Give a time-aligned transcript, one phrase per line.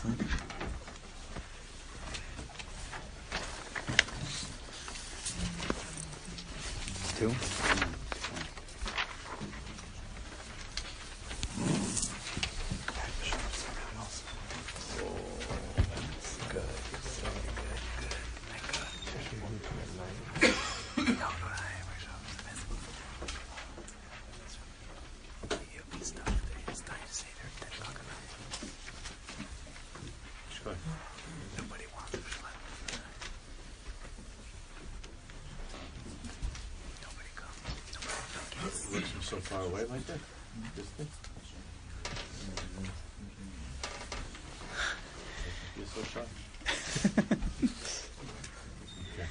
[0.00, 0.16] side.
[7.18, 7.30] Two.
[31.56, 32.18] Nobody wants to
[38.92, 39.08] Nobody
[39.40, 40.18] so far away like that?
[40.76, 41.08] This thing?
[45.76, 46.20] You're so.
[49.14, 49.28] Okay.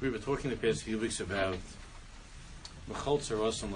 [0.00, 1.56] We were talking the past few weeks about
[2.90, 3.72] Mechol Tzaros and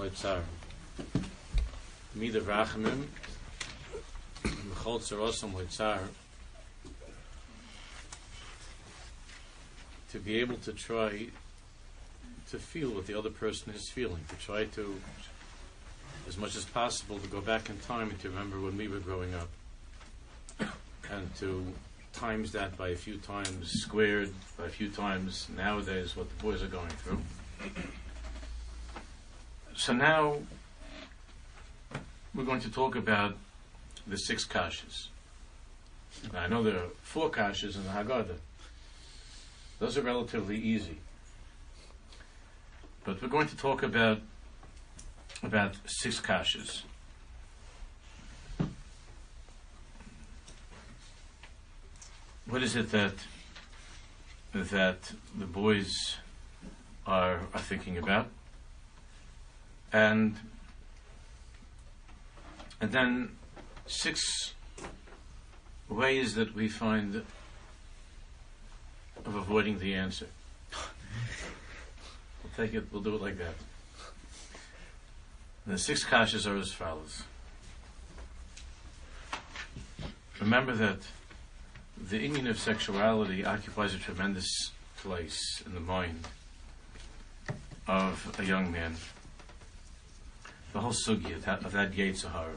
[5.53, 5.99] Leitzar.
[10.11, 11.27] To be able to try
[12.49, 14.95] to feel what the other person is feeling, to try to,
[16.27, 18.99] as much as possible, to go back in time and to remember when we were
[18.99, 19.49] growing up.
[21.11, 21.65] And to
[22.13, 26.63] times that by a few times squared, by a few times nowadays what the boys
[26.63, 27.21] are going through.
[29.75, 30.37] So now
[32.37, 33.35] we're going to talk about
[34.05, 35.07] the six kashas.
[36.31, 38.37] Now, I know there are four kashas in the Haggadah.
[39.79, 40.99] Those are relatively easy.
[43.03, 44.21] But we're going to talk about
[45.41, 46.83] about six kashas.
[52.47, 53.13] What is it that
[54.53, 56.17] that the boys
[57.07, 58.27] are are thinking about?
[59.91, 60.37] And
[62.79, 63.37] and then
[63.85, 64.53] six
[65.89, 67.23] ways that we find
[69.25, 70.27] of avoiding the answer.
[72.43, 73.55] we'll take it, we'll do it like that.
[75.65, 77.23] And the six kashas are as follows.
[80.39, 80.99] Remember that
[82.09, 86.27] the inyan of sexuality occupies a tremendous place in the mind
[87.87, 88.95] of a young man.
[90.73, 92.55] The whole sugya of that, of that Yetzirah.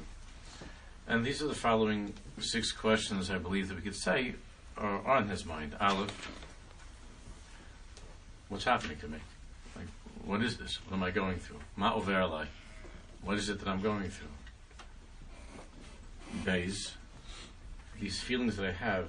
[1.11, 4.35] And these are the following six questions I believe that we could say
[4.77, 5.75] are on his mind.
[5.81, 6.31] Aleph,
[8.49, 9.19] what's happening to me?
[9.75, 9.89] Like,
[10.25, 10.79] what is this?
[10.87, 11.59] What am I going through?
[11.77, 12.47] Ma'overlai.
[13.25, 14.29] What is it that I'm going through?
[16.45, 16.93] Bays,
[18.01, 19.09] these feelings that I have,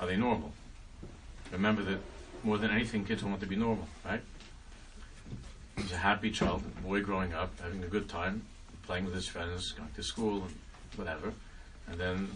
[0.00, 0.54] are they normal?
[1.52, 1.98] Remember that
[2.42, 4.22] more than anything, kids want to be normal, right?
[5.76, 8.46] He's a happy child, boy growing up, having a good time,
[8.86, 10.54] playing with his friends, going to school, and
[10.96, 11.32] whatever,
[11.88, 12.28] and then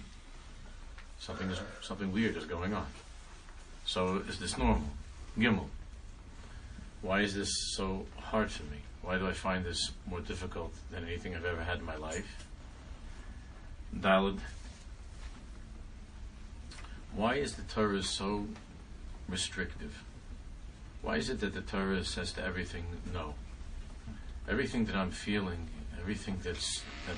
[1.18, 2.86] something is something weird is going on.
[3.84, 4.88] So is this normal?
[5.38, 5.68] Gimel.
[7.02, 8.78] Why is this so hard for me?
[9.02, 12.46] Why do I find this more difficult than anything I've ever had in my life?
[13.96, 14.38] Dalid.
[17.14, 18.46] Why is the Torah so
[19.28, 20.04] restrictive?
[21.02, 23.34] Why is it that the Torah says to everything no?
[24.48, 25.68] Everything that I'm feeling,
[26.00, 27.16] everything that's that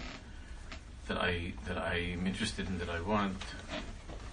[1.08, 3.36] that I that I'm interested in, that I want.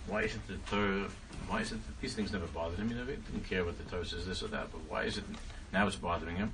[0.07, 1.07] Why is it the Torah?
[1.47, 2.89] Why is it that these things never bothered him?
[2.89, 4.71] You know, He didn't care what the Torah says this or that.
[4.71, 5.23] But why is it
[5.71, 6.51] now it's bothering him?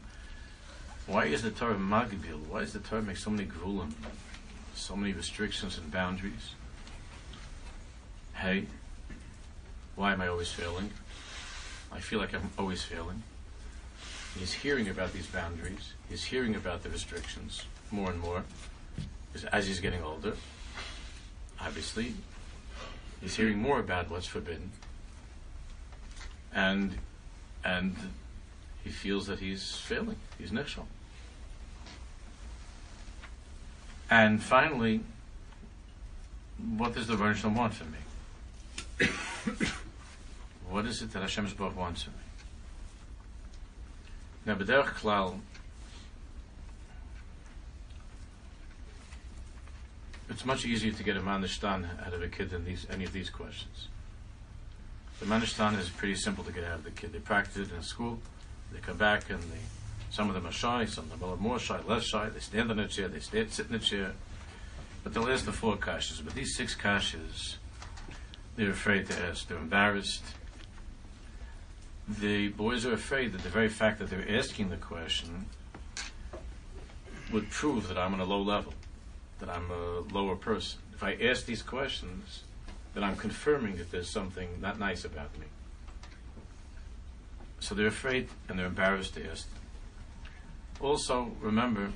[1.08, 2.48] Why is the Torah magbil?
[2.48, 3.94] Why does the Torah make so many grulim,
[4.74, 6.56] so many restrictions and boundaries?
[8.34, 8.66] Hey,
[9.96, 10.90] why am I always failing?
[11.92, 13.24] I feel like I'm always failing.
[14.38, 15.94] He's hearing about these boundaries.
[16.10, 18.44] He's hearing about the restrictions more and more
[19.34, 20.34] as- he's getting older.
[21.60, 22.14] Obviously,
[23.22, 24.72] he's hearing more about what's forbidden,
[26.54, 26.98] and
[27.64, 27.96] and
[28.84, 30.18] he feels that he's failing.
[30.38, 30.86] He's nishal.
[34.10, 35.02] And finally,
[36.78, 39.08] what does the Shalom want from me?
[40.70, 42.20] what is it that Hashem Baruch wants from me?
[44.46, 45.40] Now, b'derech klal,
[50.30, 53.14] it's much easier to get a manishtan out of a kid than these any of
[53.14, 53.88] these questions.
[55.20, 57.14] The manishtan is pretty simple to get out of the kid.
[57.14, 58.20] They practice it in school.
[58.72, 59.64] They come back and they,
[60.10, 62.30] some of them are shy, some of them are more shy, less shy.
[62.30, 64.14] They stand on a chair, they sit in a chair.
[65.04, 66.24] But they'll ask the four kashas.
[66.26, 67.58] But these six kashas
[68.56, 69.48] They're afraid to ask.
[69.48, 70.24] They're embarrassed.
[72.08, 75.46] The boys are afraid that the very fact that they're asking the question
[77.32, 78.74] would prove that I'm on a low level,
[79.46, 80.80] that I'm a lower person.
[80.94, 82.44] If I ask these questions,
[82.94, 85.46] then I'm confirming that there's something not nice about me.
[87.60, 89.48] So they're afraid and they're embarrassed to ask.
[90.80, 91.92] Also, remember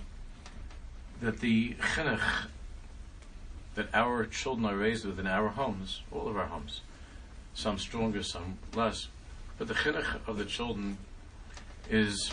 [1.21, 2.47] that the chinuch
[3.75, 6.81] that our children are raised with in our homes, all of our homes,
[7.53, 9.07] some stronger, some less,
[9.57, 10.97] but the chinuch of the children
[11.89, 12.31] is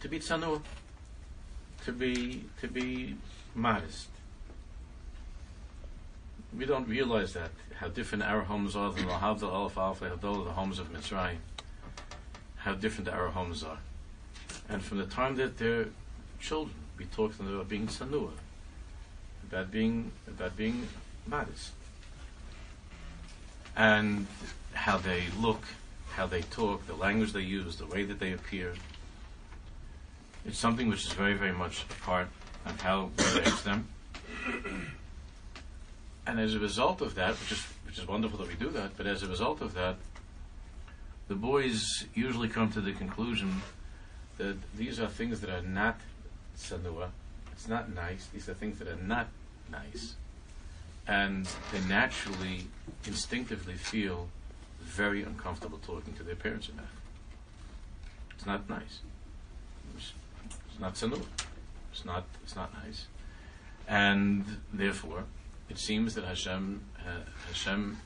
[0.00, 0.60] to be tzanur,
[1.84, 3.16] to be to be
[3.54, 4.08] modest.
[6.56, 10.52] We don't realize that how different our homes are than the Havdal Alf Hadol, the
[10.52, 11.38] homes of Mitzrayim.
[12.56, 13.78] How different our homes are,
[14.68, 15.88] and from the time that they're
[16.40, 18.30] children, we talk to them about being tzanur,
[19.48, 20.88] about being about being
[21.26, 21.72] modest,
[23.76, 24.26] and
[24.72, 25.62] how they look,
[26.12, 28.74] how they talk, the language they use, the way that they appear.
[30.46, 32.28] It's something which is very, very much a part
[32.66, 33.88] of how we raise them.
[36.26, 38.96] And as a result of that, which is which is wonderful that we do that,
[38.96, 39.94] but as a result of that,
[41.28, 43.62] the boys usually come to the conclusion
[44.36, 46.00] that these are things that are not
[46.58, 47.10] sanua.
[47.52, 48.26] It's not nice.
[48.32, 49.28] These are things that are not
[49.70, 50.16] nice.
[51.06, 52.66] And they naturally,
[53.06, 54.28] instinctively feel
[54.80, 58.34] very uncomfortable talking to their parents about it.
[58.34, 58.98] It's not nice.
[60.74, 61.22] It's not sanua.
[61.92, 63.06] It's not, it's not nice.
[63.86, 65.22] And therefore,
[65.68, 67.96] it seems that Hashem, uh, Hashem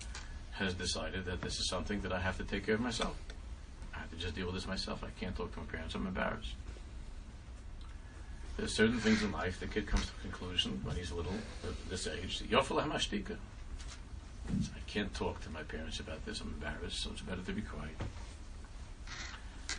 [0.53, 3.17] has decided that this is something that I have to take care of myself.
[3.95, 5.03] I have to just deal with this myself.
[5.03, 5.95] I can't talk to my parents.
[5.95, 6.53] I'm embarrassed.
[8.59, 11.33] There's certain things in life the kid comes to a conclusion when he's little,
[11.65, 12.43] at this age.
[12.51, 12.63] I
[14.87, 16.43] can't talk to my parents about this.
[16.43, 17.97] I'm embarrassed, so it's better to be quiet.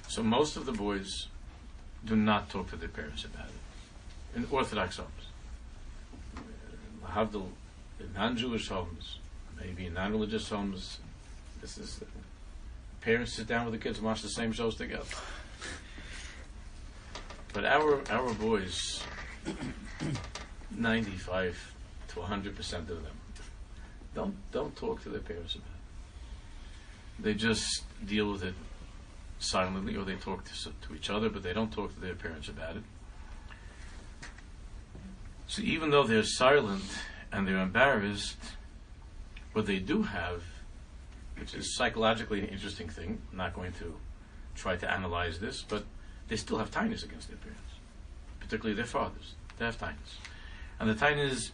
[0.07, 1.27] So most of the boys
[2.05, 4.37] do not talk to their parents about it.
[4.37, 5.09] In Orthodox homes,
[7.05, 7.47] Havdil,
[7.99, 9.19] in non-Jewish homes,
[9.59, 10.99] maybe in non-religious homes,
[11.61, 12.01] this is
[13.01, 15.03] parents sit down with the kids and watch the same shows together.
[17.53, 19.03] But our our boys,
[20.71, 21.57] ninety five
[22.09, 23.17] to hundred percent of them,
[24.13, 27.23] don't don't talk to their parents about it.
[27.23, 28.53] They just deal with it
[29.39, 32.49] silently, or they talk to, to each other, but they don't talk to their parents
[32.49, 32.83] about it.
[35.47, 36.83] So even though they're silent
[37.31, 38.37] and they're embarrassed,
[39.53, 40.43] what they do have,
[41.39, 43.95] which is psychologically an interesting thing, I'm not going to
[44.55, 45.85] try to analyze this, but
[46.27, 47.73] they still have tinus against their parents,
[48.39, 49.33] particularly their fathers.
[49.57, 50.17] They have tinus,
[50.79, 51.51] and the tinus is,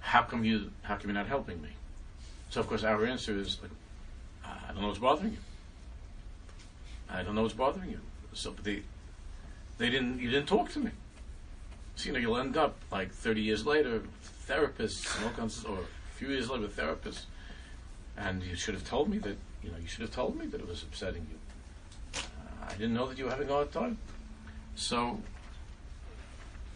[0.00, 1.70] how come you how come you're not helping me?
[2.50, 3.70] So of course our answer is, like,
[4.44, 5.38] I don't know what's bothering you.
[7.10, 8.00] I don't know what's bothering you.
[8.32, 8.82] So but they
[9.78, 10.90] they didn't you didn't talk to me.
[11.96, 14.02] So you know you'll end up like 30 years later,
[14.48, 17.26] therapists and all kinds, of, or a few years later, therapists,
[18.16, 20.60] and you should have told me that you know you should have told me that
[20.60, 22.20] it was upsetting you.
[22.20, 23.98] Uh, I didn't know that you were having a hard time.
[24.74, 25.20] So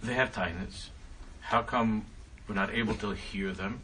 [0.02, 0.90] they have tinus.
[1.40, 2.04] How come
[2.46, 3.80] we're not able to hear them?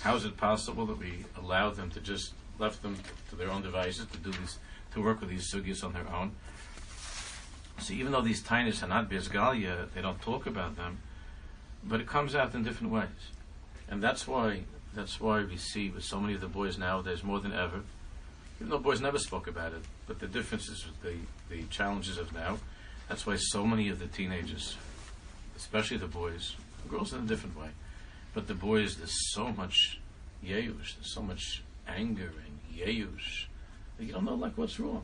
[0.00, 2.96] How is it possible that we allow them to just left them
[3.30, 4.58] to their own devices to do these
[4.94, 6.32] to work with these sugyas on their own?
[7.78, 10.98] So even though these tinus are not bezgalia, they don't talk about them,
[11.82, 13.08] but it comes out in different ways,
[13.88, 14.62] and that's why
[14.94, 17.80] that's why we see with so many of the boys nowadays more than ever.
[18.60, 21.16] Even though boys never spoke about it, but the differences the
[21.50, 22.58] the challenges of now.
[23.08, 24.76] That's why so many of the teenagers,
[25.56, 26.54] especially the boys,
[26.88, 27.68] girls in a different way,
[28.34, 30.00] but the boys, there's so much
[30.44, 33.46] yeush, there's so much anger and yeush.
[34.02, 35.02] You don't know like what's wrong.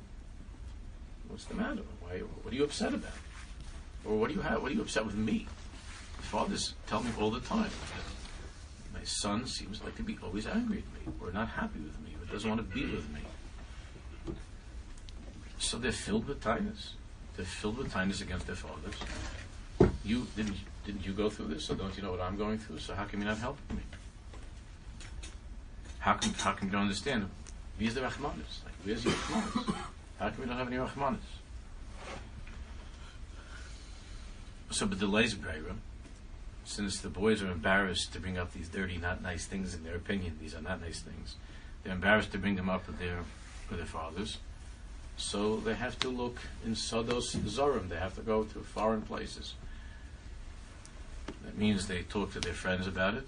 [1.28, 1.82] What's the matter?
[2.00, 2.18] Why?
[2.18, 3.12] What are you upset about?
[4.04, 4.62] Or what do you have?
[4.62, 5.46] What are you upset with me?
[6.20, 7.70] Fathers tell me all the time.
[8.92, 12.16] My son seems like to be always angry at me, or not happy with me,
[12.20, 13.20] or doesn't want to be with me.
[15.58, 16.94] So they're filled with tinus.
[17.36, 18.94] They're filled with tinus against their fathers.
[20.04, 21.64] You didn't didn't you go through this?
[21.64, 22.78] So don't you know what I'm going through?
[22.78, 23.82] So how come you're not helping me?
[25.98, 27.28] How come how come you don't understand?
[27.78, 28.67] Where's the rachmanis?
[28.84, 29.74] Where's your rachmanis?
[30.18, 31.18] How come we don't have any rachmanis?
[34.70, 35.76] So, but the delays Breira,
[36.64, 39.96] since the boys are embarrassed to bring up these dirty, not nice things in their
[39.96, 41.36] opinion, these are not nice things.
[41.82, 43.20] They're embarrassed to bring them up with their
[43.70, 44.38] with their fathers.
[45.16, 47.88] So they have to look in Sodos Zorim.
[47.88, 49.54] They have to go to foreign places.
[51.44, 53.26] That means they talk to their friends about it.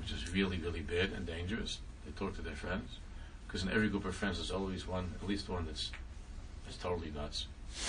[0.00, 1.78] which is really, really bad and dangerous.
[2.04, 2.98] They talk to their friends,
[3.48, 5.90] because in every group of friends there's always one, at least one that's
[6.64, 7.46] that's totally nuts.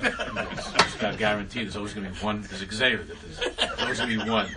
[0.00, 1.66] it's got guaranteed.
[1.66, 2.42] There's always going to be one.
[2.42, 3.08] There's exaggerated.
[3.08, 4.48] that there's, there's always going to be one.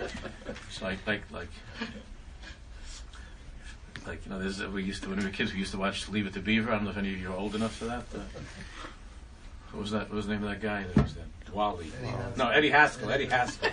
[0.68, 1.50] It's like like like
[4.08, 4.40] like you know.
[4.40, 5.54] There's we used to when we were kids.
[5.54, 6.72] We used to watch Leave It to Beaver.
[6.72, 8.04] I don't know if any of you are old enough for that.
[8.14, 8.20] Uh,
[9.72, 10.10] what was that?
[10.10, 11.43] What was the name of that guy that was that?
[11.54, 11.92] Wally.
[12.36, 13.12] No, Eddie Haskell.
[13.12, 13.70] Eddie Haskell.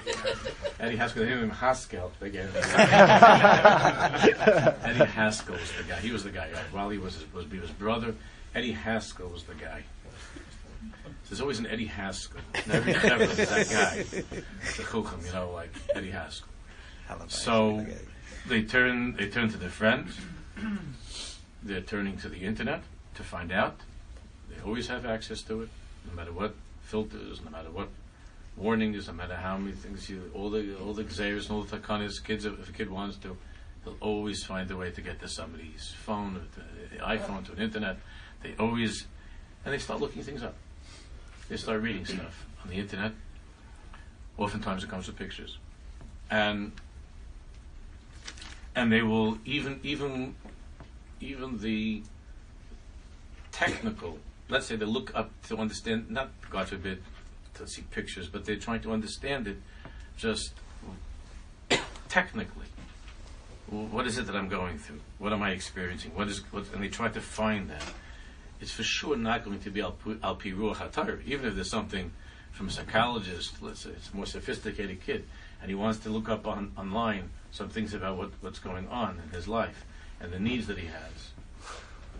[0.78, 1.22] Eddie Haskell.
[1.24, 2.12] They named him Haskell.
[2.20, 2.62] They gave him
[4.84, 6.00] Eddie Haskell was the guy.
[6.00, 6.50] He was the guy.
[6.52, 6.72] Right?
[6.74, 8.14] Wally was his, was Beaver's brother.
[8.54, 9.84] Eddie Haskell was the guy.
[11.28, 12.40] There's always an Eddie Haskell.
[12.66, 14.02] Never, never that guy.
[14.02, 16.48] The chukum, you know, like Eddie Haskell.
[17.28, 17.86] So
[18.48, 20.18] they turn they turn to their friends.
[21.62, 22.82] They're turning to the internet
[23.14, 23.76] to find out.
[24.48, 25.68] They always have access to it,
[26.08, 26.54] no matter what
[26.90, 27.88] filters, no matter what
[28.56, 31.78] warnings, no matter how many things you all the all the xeris and all the
[31.78, 33.36] takanas kids if a kid wants to,
[33.84, 37.52] he'll always find a way to get to somebody's phone, or to the iPhone, to
[37.52, 37.96] an internet.
[38.42, 39.06] They always
[39.64, 40.56] and they start looking things up.
[41.48, 43.12] They start reading stuff on the internet.
[44.36, 45.58] Oftentimes it comes with pictures.
[46.30, 46.72] And
[48.74, 50.34] and they will even even
[51.20, 52.02] even the
[53.52, 54.18] technical
[54.48, 57.02] let's say they look up to understand not god forbid
[57.54, 59.56] to see pictures but they're trying to understand it
[60.16, 60.52] just
[62.08, 62.66] technically
[63.68, 66.82] what is it that i'm going through what am i experiencing what is what and
[66.82, 67.82] they try to find that
[68.60, 71.24] it's for sure not going to be al pi ruach haTorah.
[71.24, 72.10] even if there's something
[72.52, 75.24] from a psychologist let's say it's a more sophisticated kid
[75.60, 79.20] and he wants to look up on online some things about what, what's going on
[79.24, 79.84] in his life
[80.20, 81.30] and the needs that he has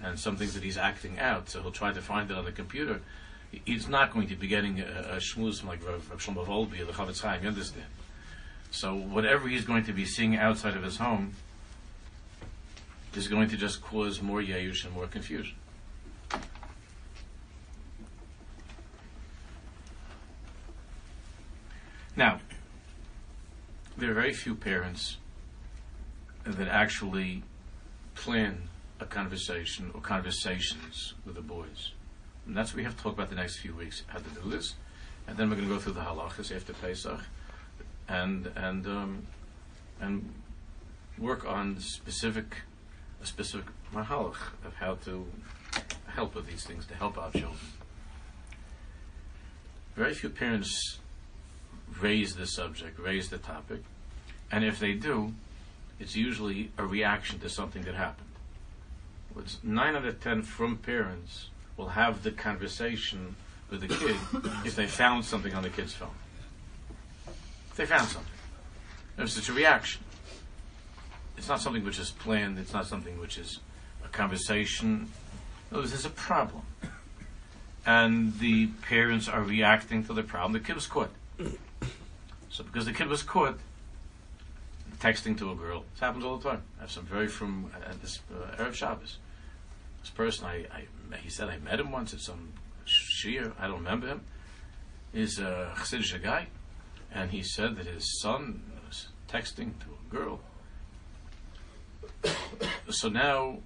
[0.02, 1.48] and some things that he's acting out.
[1.48, 3.00] So he'll try to find it on the computer.
[3.50, 6.84] He's not going to be getting a, a shmuz like Rav, Rav Shlomo Wolbe or
[6.84, 7.86] the Chofetz Chaim, you understand?
[8.70, 11.34] So whatever he's going to be seeing outside of his home
[13.14, 15.56] is going to just cause more yayush and more confusion.
[22.16, 22.40] Now,
[23.96, 25.16] there are very few parents
[26.44, 27.42] that actually
[28.14, 28.68] plan
[29.00, 31.92] a conversation or conversations with the boys.
[32.50, 34.50] And that's what we have to talk about the next few weeks, how to do
[34.50, 34.74] this.
[35.28, 37.20] And then we're going to go through the halachas after Pesach
[38.08, 39.26] and, and, um,
[40.00, 40.34] and
[41.16, 42.56] work on specific,
[43.22, 45.28] a specific mahalach of how to
[46.08, 47.54] help with these things, to help our children.
[49.94, 50.98] Very few parents
[52.00, 53.84] raise the subject, raise the topic,
[54.50, 55.34] and if they do,
[56.00, 58.26] it's usually a reaction to something that happened.
[59.38, 61.50] It's nine out of ten from parents
[61.80, 63.34] will have the conversation
[63.70, 64.16] with the kid
[64.66, 66.10] if they found something on the kid's phone.
[67.70, 68.32] If they found something.
[69.16, 70.02] It's such a reaction.
[71.38, 73.60] It's not something which is planned, it's not something which is
[74.04, 75.10] a conversation.
[75.72, 76.62] No, there's a problem.
[77.86, 80.52] And the parents are reacting to the problem.
[80.52, 81.10] The kid was caught.
[82.50, 83.58] So because the kid was caught
[84.98, 86.62] texting to a girl, this happens all the time.
[86.78, 89.16] I have some very from uh, this uh, Erev Shabbos.
[90.00, 92.52] This person, I, I, he said I met him once at some
[92.84, 93.52] shir.
[93.58, 94.22] I don't remember him.
[95.12, 96.46] He's a Chassidish guy,
[97.12, 100.40] and he said that his son was texting to a girl.
[102.90, 103.58] so now,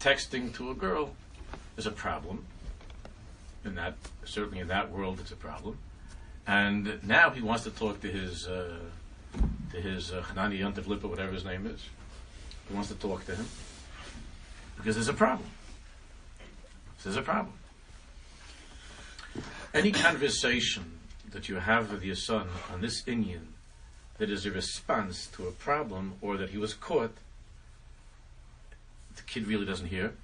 [0.00, 1.14] texting to a girl
[1.76, 2.46] is a problem.
[3.64, 3.94] In that,
[4.24, 5.78] certainly in that world, it's a problem.
[6.46, 8.78] And now he wants to talk to his uh,
[9.72, 11.88] to his uh, Hanani Yontif whatever his name is.
[12.68, 13.46] He wants to talk to him
[14.76, 15.48] because there's a problem.
[17.02, 17.52] There's a problem.
[19.74, 21.00] Any conversation
[21.32, 23.48] that you have with your son on this inyan
[24.18, 27.14] that is a response to a problem or that he was caught,
[29.16, 30.14] the kid really doesn't hear,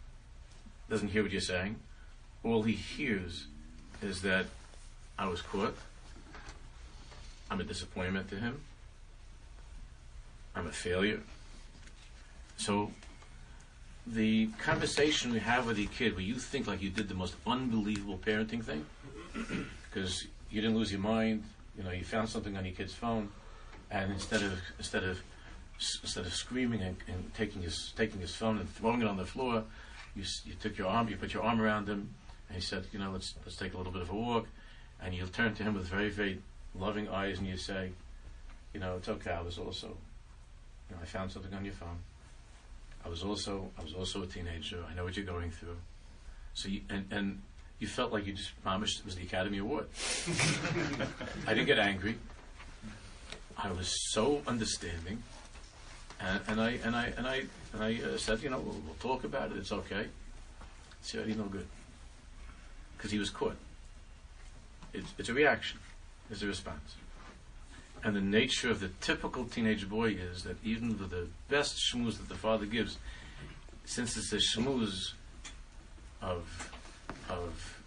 [0.89, 1.77] doesn't hear what you're saying.
[2.43, 3.47] All he hears
[4.01, 4.47] is that
[5.19, 5.77] I was caught.
[7.51, 8.61] I'm a disappointment to him.
[10.55, 11.21] I'm a failure.
[12.57, 12.93] So
[14.07, 17.35] the conversation we have with your kid where you think like you did the most
[17.47, 18.85] unbelievable parenting thing
[19.91, 21.45] because you didn't lose your mind,
[21.77, 23.29] you know, you found something on your kid's phone
[23.91, 25.21] and instead of instead of
[25.79, 29.27] instead of screaming and, and taking his taking his phone and throwing it on the
[29.27, 29.65] floor,
[30.15, 32.09] you you took your arm, you put your arm around him,
[32.49, 34.47] and he said, you know, let's let's take a little bit of a walk,
[35.03, 36.41] and you turn to him with very very
[36.75, 37.91] loving eyes and you say,
[38.73, 39.33] you know, it's okay.
[39.33, 39.89] I was also,
[40.89, 41.99] you know, I found something on your phone.
[43.05, 44.85] I was also I was also a teenager.
[44.91, 45.77] I know what you're going through.
[46.55, 47.43] So you, and and
[47.79, 49.87] you felt like you just promised it was the Academy Award.
[51.47, 52.17] I didn't get angry.
[53.57, 55.23] I was so understanding.
[56.21, 57.43] And, and I and I and I
[57.73, 59.57] and I uh, said, you know, we'll, we'll talk about it.
[59.57, 60.07] It's okay.
[61.01, 61.67] It's already no good
[62.97, 63.57] because he was caught.
[64.93, 65.79] It's, it's a reaction.
[66.31, 66.97] It's a response.
[68.03, 72.17] And the nature of the typical teenage boy is that even with the best shmooze
[72.17, 72.97] that the father gives,
[73.85, 75.13] since it's a shmooze
[76.23, 76.73] of
[77.29, 77.83] of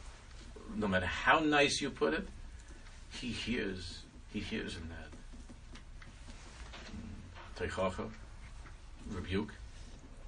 [0.76, 2.28] no matter how nice you put it,
[3.12, 5.14] he hears he hears in that
[7.70, 8.10] teichacha,
[9.12, 9.54] rebuke.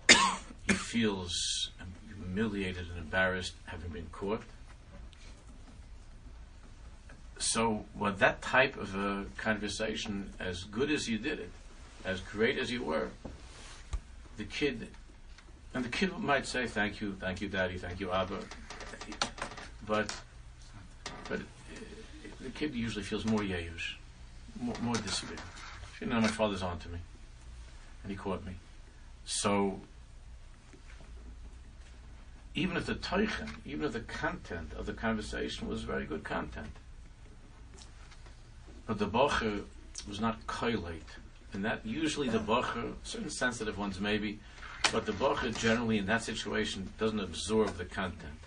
[0.10, 1.70] he feels
[2.08, 4.42] humiliated and embarrassed having been caught.
[7.38, 11.52] So, what that type of a conversation, as good as you did it,
[12.06, 13.10] as great as you were,
[14.38, 14.88] the kid,
[15.74, 18.40] and the kid might say, "Thank you, thank you, Daddy, thank you, Abba,"
[19.86, 20.16] but,
[21.28, 21.78] but uh,
[22.42, 23.96] the kid usually feels more yayush,
[24.60, 24.96] more, more.
[26.00, 27.00] You know, my father's on to me,
[28.04, 28.54] and he caught me.
[29.26, 29.82] So,
[32.54, 36.72] even if the teichen, even if the content of the conversation was very good content,
[38.86, 39.64] but the bocher
[40.08, 41.02] was not koilate.
[41.54, 44.40] And that usually the bocher, certain sensitive ones maybe,
[44.92, 48.40] but the bocher generally in that situation doesn't absorb the content.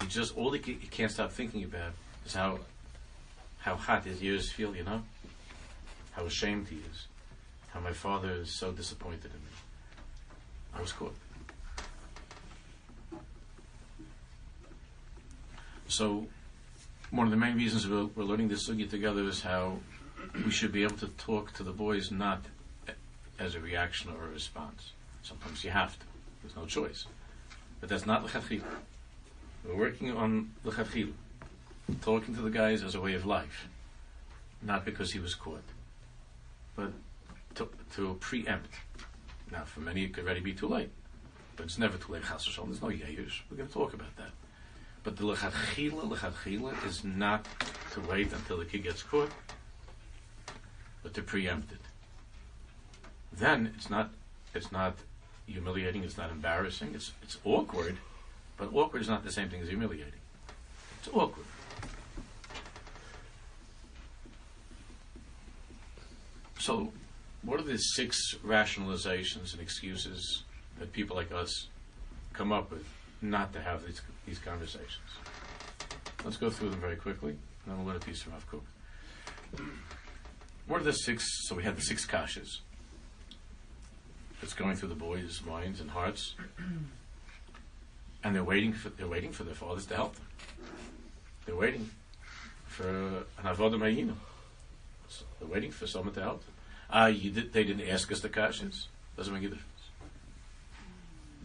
[0.00, 1.92] He just, all he, ca- he can't stop thinking about
[2.24, 2.60] is how,
[3.58, 5.02] how hot his ears feel, you know?
[6.12, 7.06] How ashamed he is.
[7.70, 9.50] How my father is so disappointed in me.
[10.76, 11.14] I was caught.
[15.88, 16.26] So,
[17.14, 19.78] one of the main reasons we're, we're learning this sugi together is how
[20.44, 22.44] we should be able to talk to the boys not
[23.38, 24.90] as a reaction or a response.
[25.22, 26.06] Sometimes you have to.
[26.42, 27.06] There's no choice.
[27.80, 28.64] But that's not l'chadchila.
[29.64, 31.12] We're working on l'chadchila.
[32.02, 33.68] Talking to the guys as a way of life.
[34.60, 35.62] Not because he was caught.
[36.74, 36.92] But
[37.56, 38.70] to, to preempt.
[39.52, 40.90] Now, for many, it could already be too late.
[41.54, 42.22] But it's never too late.
[42.28, 43.42] There's no yayush.
[43.50, 44.30] We're going to talk about that.
[45.04, 47.46] But the lechatchila, lechatchila is not
[47.92, 49.30] to wait until the kid gets caught,
[51.02, 51.78] but to preempt it.
[53.32, 54.10] Then it's not,
[54.54, 54.96] it's not
[55.46, 56.02] humiliating.
[56.02, 56.92] It's not embarrassing.
[56.94, 57.98] It's it's awkward,
[58.56, 60.20] but awkward is not the same thing as humiliating.
[61.00, 61.46] It's awkward.
[66.58, 66.92] So,
[67.42, 70.44] what are the six rationalizations and excuses
[70.78, 71.68] that people like us
[72.32, 72.86] come up with
[73.20, 75.10] not to have these, these conversations?
[76.24, 78.64] Let's go through them very quickly, and then we'll let a piece from Rav Kook.
[80.66, 81.24] What are the six?
[81.46, 82.60] So we had the six kashas.
[84.42, 86.34] It's going through the boys' minds and hearts,
[88.22, 90.26] and they're waiting for they're waiting for their fathers to help them.
[91.46, 91.90] They're waiting
[92.66, 94.14] for an avodim hayinu.
[95.08, 96.42] So they're waiting for someone to help.
[96.90, 98.86] Ah, you did, they didn't ask us the kashas.
[99.16, 99.68] Doesn't make a difference.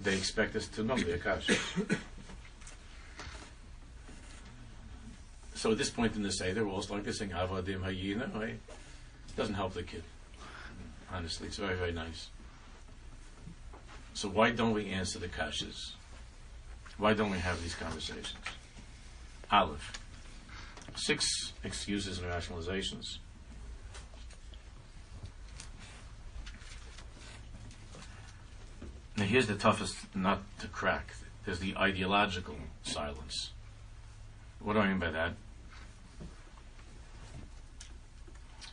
[0.01, 1.97] They expect us to know the kashas.
[5.59, 8.33] So at this point in the Seder, we're all starting to sing Avodim Hayinu.
[8.33, 8.57] Right?
[9.35, 10.03] Doesn't help the kid.
[11.13, 12.29] Honestly, it's very, very nice.
[14.13, 15.91] So why don't we answer the kashas?
[16.97, 18.35] Why don't we have these conversations?
[19.51, 19.99] Aleph.
[20.95, 23.17] Six excuses and rationalizations.
[29.17, 31.15] Now here's the toughest nut to crack.
[31.43, 33.49] There's the ideological silence.
[34.61, 35.33] What do I mean by that?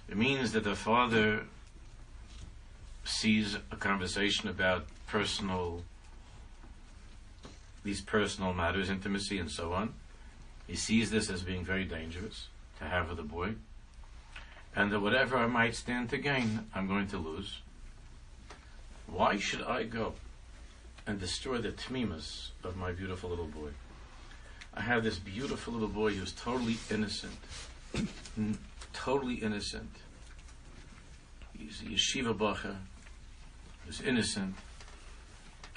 [0.08, 1.44] It means that the father
[3.04, 5.82] sees a conversation about personal,
[7.84, 9.94] these personal matters, intimacy, and so on.
[10.66, 13.54] He sees this as being very dangerous to have with a boy,
[14.74, 17.60] and that whatever I might stand to gain, I'm going to lose.
[19.06, 20.14] Why should I go
[21.06, 23.70] and destroy the tmimas of my beautiful little boy?
[24.74, 27.38] I have this beautiful little boy who's totally innocent,
[28.96, 29.90] totally innocent.
[31.56, 32.76] He's a yeshiva bacher,
[33.84, 34.54] who's innocent,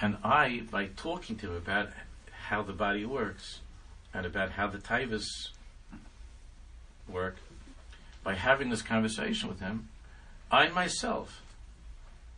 [0.00, 1.90] and I, by talking to him about
[2.48, 3.60] how the body works
[4.14, 5.50] and about how the taivas
[7.06, 7.36] work,
[8.24, 9.88] by having this conversation with him,
[10.50, 11.42] I myself,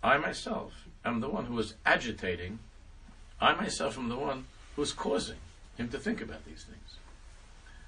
[0.03, 0.73] I myself
[1.05, 2.59] am the one who is agitating.
[3.41, 5.39] I myself am the one who is causing
[5.77, 6.99] him to think about these things.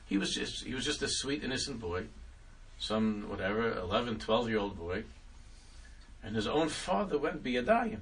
[0.06, 2.04] He was just he was just a sweet innocent boy,
[2.78, 5.04] some whatever 11, 12 year old boy,
[6.22, 8.00] and his own father went biyadayim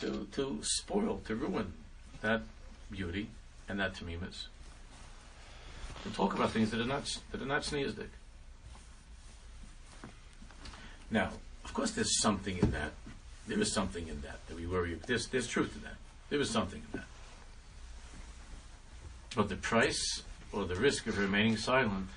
[0.00, 1.72] to to spoil, to ruin
[2.20, 2.42] that
[2.90, 3.28] beauty
[3.68, 4.46] and that tamimas.
[6.02, 8.08] To talk about things that are not that are not sneezdik.
[11.10, 11.30] Now,
[11.64, 12.92] of course, there's something in that
[13.46, 14.94] There is something in that that we worry.
[14.94, 15.96] about There's there's truth to that.
[16.30, 17.08] There is something in that.
[19.36, 22.08] But the price or the risk of remaining silent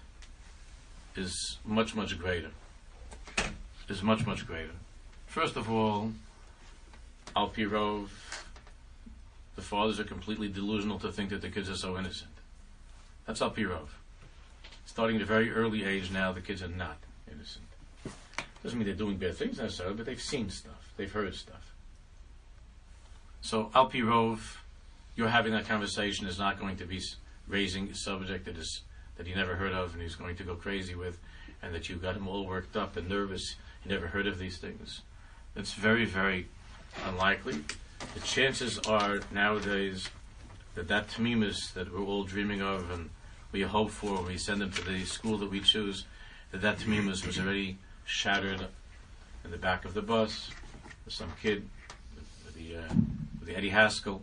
[1.18, 2.52] is much much greater.
[3.90, 4.74] Is much much greater.
[5.28, 6.12] First of all,
[7.36, 8.10] Al Pirov,
[9.56, 12.32] the fathers are completely delusional to think that the kids are so innocent.
[13.26, 13.88] That's Al Pirov.
[14.86, 16.98] Starting at a very early age now, the kids are not
[17.32, 17.66] innocent.
[18.64, 21.74] Doesn't mean they're doing bad things necessarily, but they've seen stuff, they've heard stuff.
[23.42, 24.40] So Al Pirov,
[25.16, 27.02] you're having that conversation is not going to be
[27.48, 28.82] raising a subject that is
[29.18, 31.20] that he never heard of and he's going to go crazy with,
[31.62, 33.56] and that you got him all worked up and nervous.
[33.84, 35.02] He never heard of these things.
[35.56, 36.48] It's very, very
[37.06, 37.64] unlikely.
[38.14, 40.10] The chances are nowadays
[40.76, 43.10] that that tamimus that we're all dreaming of and
[43.52, 46.06] we hope for we send them to the school that we choose,
[46.52, 48.68] that that tamimus was already shattered
[49.44, 50.50] in the back of the bus.
[51.08, 51.68] Some kid
[52.16, 52.94] with the, uh,
[53.40, 54.22] with the Eddie Haskell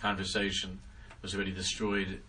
[0.00, 0.78] conversation
[1.22, 2.20] was already destroyed.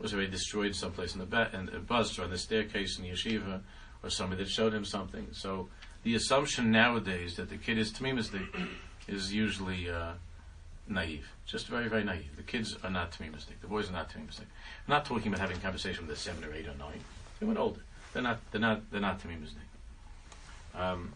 [0.00, 3.10] Was already destroyed someplace in the, ba- in bus or on the staircase in the
[3.10, 3.60] yeshiva,
[4.02, 5.26] or somebody that showed him something.
[5.32, 5.68] So
[6.04, 8.46] the assumption nowadays that the kid is tamimistic
[9.06, 10.12] is usually uh,
[10.88, 12.34] naive, just very, very naive.
[12.36, 13.60] The kids are not tamimistic.
[13.60, 14.46] The boys are not tamimistic.
[14.86, 17.00] I'm not talking about having a conversation with a seven or eight or nine.
[17.38, 17.80] They went older.
[18.14, 18.38] They're not.
[18.52, 18.90] They're not.
[18.90, 19.66] They're not tamimistic.
[20.74, 21.12] Um,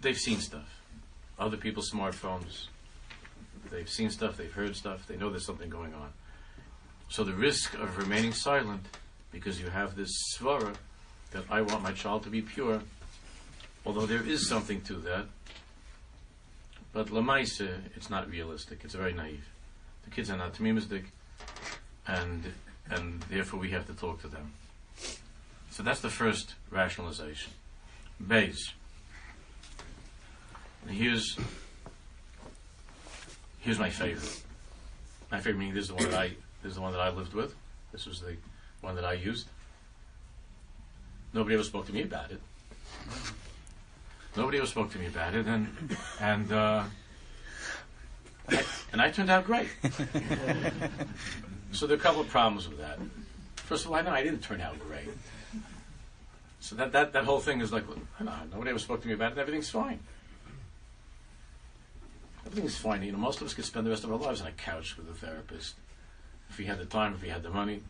[0.00, 0.80] they've seen stuff.
[1.38, 2.68] Other people's smartphones.
[3.70, 4.36] They've seen stuff.
[4.36, 5.06] They've heard stuff.
[5.06, 6.12] They know there's something going on.
[7.08, 8.86] So the risk of remaining silent,
[9.32, 10.74] because you have this svara
[11.32, 12.82] that I want my child to be pure,
[13.84, 15.26] although there is something to that,
[16.92, 18.80] but lamaisa, it's not realistic.
[18.84, 19.48] It's very naive.
[20.04, 21.04] The kids are not tamimistic,
[22.06, 22.52] and
[22.90, 24.52] and therefore we have to talk to them.
[25.70, 27.52] So that's the first rationalization.
[28.26, 28.72] Base.
[30.88, 31.38] Here's
[33.60, 34.42] here's my favorite.
[35.30, 36.28] My favorite meaning this is the one that I
[36.62, 37.54] this is the one that I lived with.
[37.92, 38.36] This was the
[38.80, 39.46] one that I used.
[41.32, 42.40] Nobody ever spoke to me about it.
[44.36, 46.84] Nobody ever spoke to me about it, and and uh,
[48.48, 49.68] I, and I turned out great.
[51.72, 52.98] so there are a couple of problems with that.
[53.56, 55.08] First of all, I know I didn't turn out great.
[56.60, 59.28] So that that, that whole thing is like, know, nobody ever spoke to me about
[59.28, 60.00] it, and everything's fine.
[62.50, 63.04] Everything's fine.
[63.04, 64.96] You know, most of us could spend the rest of our lives on a couch
[64.96, 65.76] with a therapist
[66.48, 67.80] if we had the time, if we had the money.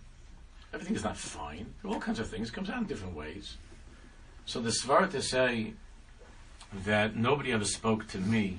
[0.74, 1.72] Everything is not fine.
[1.82, 2.50] All kinds of things.
[2.50, 3.56] Comes out in different ways.
[4.44, 5.72] So the svar to say
[6.84, 8.58] that nobody ever spoke to me,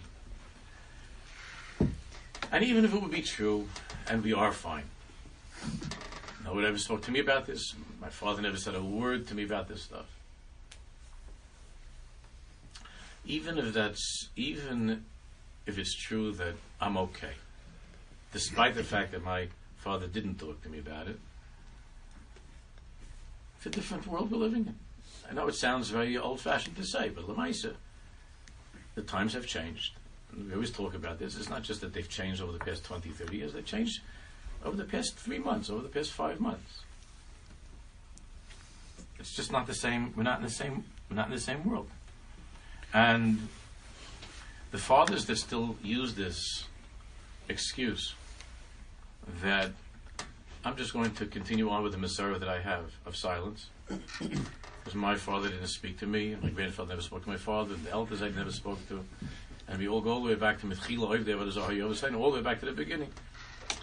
[2.51, 3.67] and even if it would be true,
[4.09, 4.85] and we are fine,
[6.43, 7.75] nobody ever spoke to me about this.
[8.01, 10.07] My father never said a word to me about this stuff.
[13.23, 15.05] Even if that's even
[15.65, 17.34] if it's true that I'm okay,
[18.34, 19.47] despite the fact that my
[19.78, 21.19] father didn't talk to me about it.
[23.58, 24.76] It's a different world we're living in.
[25.30, 27.74] I know it sounds very old-fashioned to say, but Lamaisa,
[28.95, 29.93] the times have changed.
[30.32, 31.36] And we always talk about this.
[31.36, 33.54] It's not just that they've changed over the past 20, 30 years.
[33.54, 34.02] They've changed
[34.63, 36.82] over the past three months, over the past five months.
[39.19, 40.13] It's just not the same.
[40.15, 40.84] We're not in the same.
[41.10, 41.88] We're not in the same world.
[42.93, 43.47] And
[44.71, 46.65] the fathers that still use this
[47.49, 48.15] excuse
[49.41, 49.71] that
[50.63, 53.67] I'm just going to continue on with the Masorah that I have of silence.
[54.84, 57.91] Because my father didn't speak to me, my grandfather never spoke to my father, the
[57.91, 59.05] elders I never spoke to.
[59.67, 62.43] And we all go all the way back to Mitchila Zohar saying all the way
[62.43, 63.10] back to the beginning.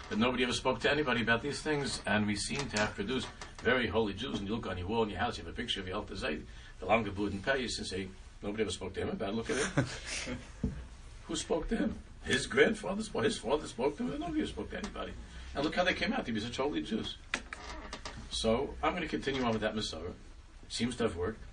[0.09, 3.27] That nobody ever spoke to anybody about these things, and we seem to have produced
[3.63, 4.39] very holy Jews.
[4.39, 6.03] And you look on your wall in your house, you have a picture of your
[6.15, 6.45] Zayd,
[6.81, 8.09] the Lange Bud and Pais, and say,
[8.41, 9.35] nobody ever spoke to him about it.
[9.35, 9.85] Look at him.
[11.27, 11.95] Who spoke to him?
[12.23, 15.13] His grandfather spoke, his father spoke to him, nobody ever spoke to anybody.
[15.55, 16.25] And look how they came out.
[16.25, 17.17] They were such holy Jews.
[18.29, 20.13] So I'm going to continue on with that Masorah.
[20.67, 21.43] Seems to have worked.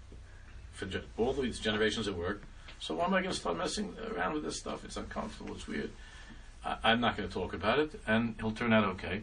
[0.73, 2.45] For ge- all these generations it worked.
[2.81, 4.85] So why am I going to start messing around with this stuff?
[4.85, 5.55] It's uncomfortable.
[5.55, 5.91] It's weird.
[6.65, 9.23] I- I'm not going to talk about it, and he'll turn out okay.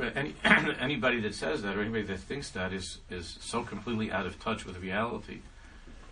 [0.00, 4.26] Any anybody that says that, or anybody that thinks that, is is so completely out
[4.26, 5.38] of touch with reality.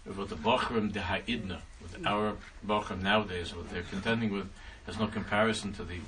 [0.05, 4.49] What the Bochrim de Ha'idna, with our Bochrim nowadays, what they're contending with,
[4.87, 5.99] has no comparison to the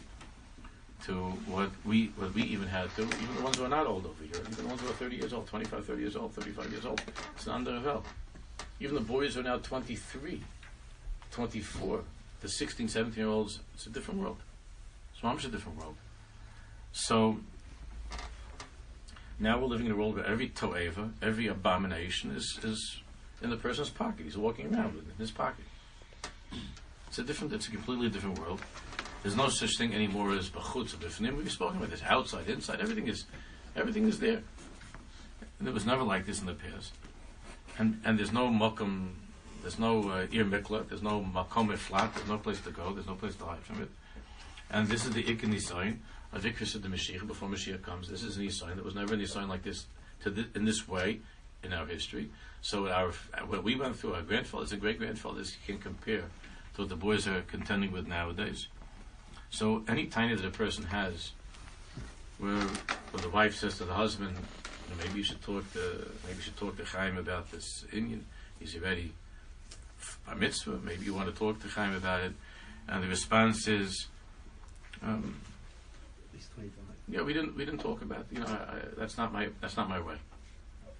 [1.05, 1.15] to
[1.47, 4.25] what we what we even had to, even the ones who are not old over
[4.25, 6.85] here, even the ones who are 30 years old, 25, 30 years old, 35 years
[6.85, 7.03] old.
[7.37, 8.01] It's an under
[8.81, 10.43] Even the boys are now 23,
[11.31, 12.05] 24,
[12.41, 14.39] the 16, 17 year olds, it's a different world.
[15.13, 15.97] It's a different world.
[16.93, 17.39] So
[19.41, 23.01] Now we're living in a world where every toeva, every abomination is, is
[23.41, 24.25] in the person's pocket.
[24.25, 25.65] He's walking around with it in his pocket.
[27.07, 28.61] It's a different, it's a completely different world.
[29.23, 31.37] There's no such thing anymore as bachutz or bifnim.
[31.37, 32.03] We've spoken about this.
[32.03, 33.27] Outside, inside, everything is,
[33.77, 34.43] everything is there.
[35.61, 36.93] And it was never like this in the past.
[37.79, 39.11] And and there's no makom,
[39.63, 43.07] there's no uh, ir mikla, there's no makom flat, there's no place to go, there's
[43.07, 43.91] no place to hide from it.
[44.71, 46.01] And this is the ik sign
[46.33, 48.09] of Ikris of the Mashiach before Mashiach comes.
[48.09, 49.87] This is an sign that was never an sign like this
[50.23, 51.21] to thi- in this way
[51.63, 52.31] in our history.
[52.61, 53.13] So our
[53.47, 56.25] what we went through, our grandfathers and great grandfathers can compare
[56.75, 58.69] to what the boys are contending with nowadays.
[59.51, 61.33] So any tiny that a person has,
[62.39, 64.37] where, where the wife says to the husband,
[64.99, 68.21] maybe you should talk to maybe you should talk to Chaim about this inyan.
[68.59, 69.13] He's already
[70.31, 70.81] a mitzvah.
[70.85, 72.33] Maybe you want to talk to Chaim about it,
[72.87, 74.07] and the response is.
[75.03, 75.48] Um, At least 25.
[77.11, 79.77] Yeah, we didn't we didn't talk about you know I, I, that's not my that's
[79.77, 80.17] not my way.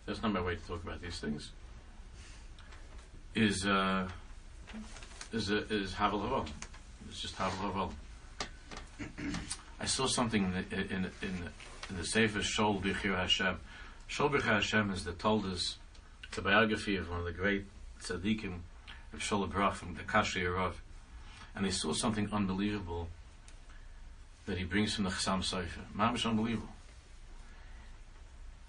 [0.07, 1.51] That's not my way to talk about these things.
[3.35, 4.09] Is uh,
[5.33, 6.47] is uh, is havel havel.
[7.09, 7.93] It's just havel havel.
[9.81, 11.51] I saw something in the, in in
[11.91, 13.59] in the Sefer Shol Bichir Hashem.
[14.09, 15.77] Shol Bichir Hashem is the told us
[16.35, 17.67] the biography of one of the great
[18.01, 18.61] tzaddikim
[19.13, 20.81] of Shol Brach from the Kashri Rav,
[21.55, 23.09] and they saw something unbelievable
[24.49, 25.85] that he brings from the Chassam Sofer.
[25.95, 26.71] Mamish unbelievable.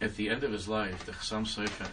[0.01, 1.87] At the end of his life, the Chassam Sofer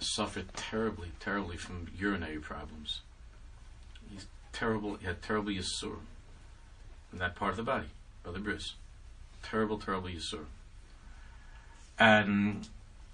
[0.00, 3.02] suffered terribly, terribly from urinary problems.
[4.10, 4.96] He's terrible.
[4.96, 5.98] He had terrible yisur
[7.12, 7.86] in that part of the body,
[8.24, 8.74] Brother Bruce.
[9.44, 10.46] Terrible, terrible yisur.
[12.00, 12.68] And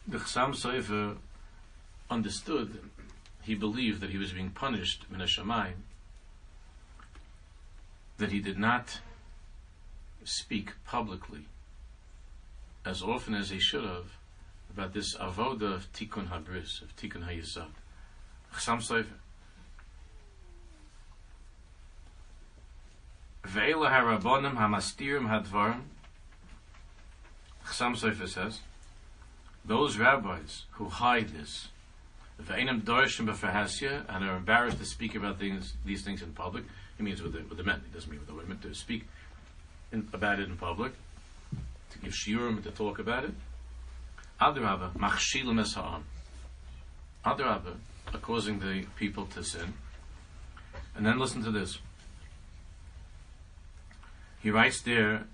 [0.08, 1.18] the Chassam Sofer
[2.10, 2.80] understood.
[3.42, 5.74] He believed that he was being punished in a shamayim.
[8.16, 9.00] That he did not
[10.24, 11.46] speak publicly
[12.84, 14.16] as often as he should have
[14.70, 17.68] about this avoda of tikkun habris, of tikkun hayisad.
[18.52, 19.06] Chasam Sofer.
[23.46, 25.82] Harabonim hamastirim hadvarim.
[27.66, 28.60] Chasam Sofer says,
[29.64, 31.68] those rabbis who hide this,
[32.42, 32.84] ve'enim
[34.08, 36.64] and are embarrassed to speak about things, these things in public,
[36.98, 39.06] he means with the, with the men, he doesn't mean with the women, to speak
[39.94, 40.92] in, about it in public,
[41.90, 43.34] to give shiurim to talk about it.
[44.40, 45.74] Adrabah, machshilim es.
[47.24, 47.76] Adrabah,
[48.12, 49.74] are causing the people to sin.
[50.94, 51.78] And then listen to this.
[54.42, 55.24] He writes there,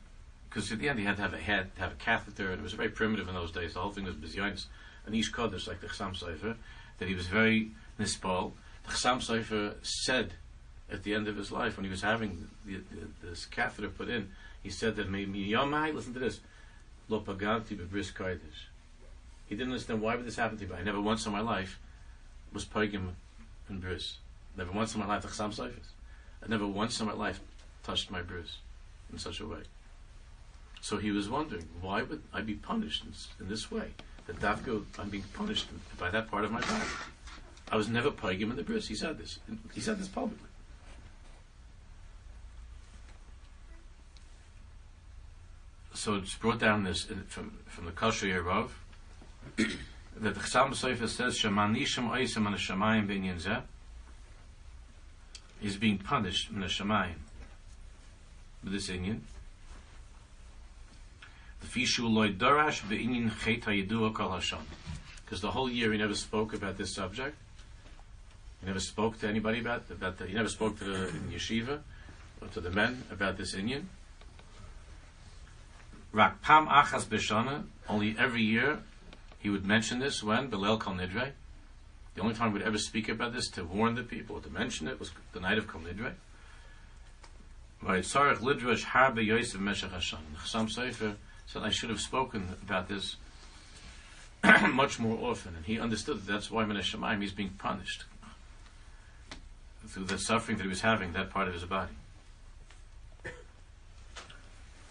[0.49, 2.61] because at the end he had to have a head, to have a catheter, and
[2.61, 3.75] it was very primitive in those days.
[3.75, 4.67] The whole thing was bizyonis.
[5.07, 6.57] An ish kodesh, like the Chassam Sofer,
[6.99, 8.53] that he was very nispal.
[8.85, 10.35] The Chassam Sofer said
[10.93, 14.09] at the end of his life, when he was having the, the, this catheter put
[14.09, 14.29] in,
[14.63, 16.41] he said that Yomai, listen to this,
[17.09, 18.69] Lo paganti bebris kodesh.
[19.47, 20.77] He didn't understand why would this happen to me.
[20.79, 21.81] I never once in my life
[22.53, 23.15] was pagim
[23.69, 24.19] in bris.
[24.57, 25.71] Never once in my life seifers.
[26.43, 27.41] I never once in my life
[27.83, 28.59] touched my bris
[29.13, 29.63] in such a way.
[30.81, 33.05] So he was wondering, why would I be punished
[33.41, 33.89] in, this way?
[34.27, 35.67] That dafka, I'm being punished
[35.99, 36.85] by that part of my body.
[37.73, 38.87] I was never pagim in the bris.
[38.87, 39.41] He said this.
[39.75, 40.50] He said this publicly.
[45.93, 48.73] So it's brought down this in, from from the Kashri Rav
[49.57, 53.63] that the Chassam Sofer says Shamanishim Oisim on the Shamayim Binyan
[55.63, 57.17] is being punished in the Shamayim
[58.63, 59.21] with this inyan.
[61.61, 64.63] The Fishu Loy Darash Be'inyan Chet HaYidua Kol Hasham
[65.25, 67.37] because the whole year he never spoke about this subject.
[68.61, 71.81] He never spoke to anybody about about the, he never spoke to the yeshiva
[72.41, 73.85] or to the men about this inyan.
[76.13, 78.79] Rak Pam Achas Bishana, only every year
[79.39, 81.33] he would mention this when Belel Kal Nidre.
[82.15, 84.89] The only time he would ever speak about this to warn the people to mention
[84.89, 86.13] it was the night of Kal Nidre.
[87.85, 90.19] Vayitzarech Lidrash Harbe Yosef Meshach Hashan.
[90.37, 91.15] Chassam Sofer
[91.47, 93.17] said I should have spoken about this
[94.73, 98.05] much more often, and he understood that that's why Menesh Shemaim he's being punished
[99.87, 101.93] through the suffering that he was having that part of his body.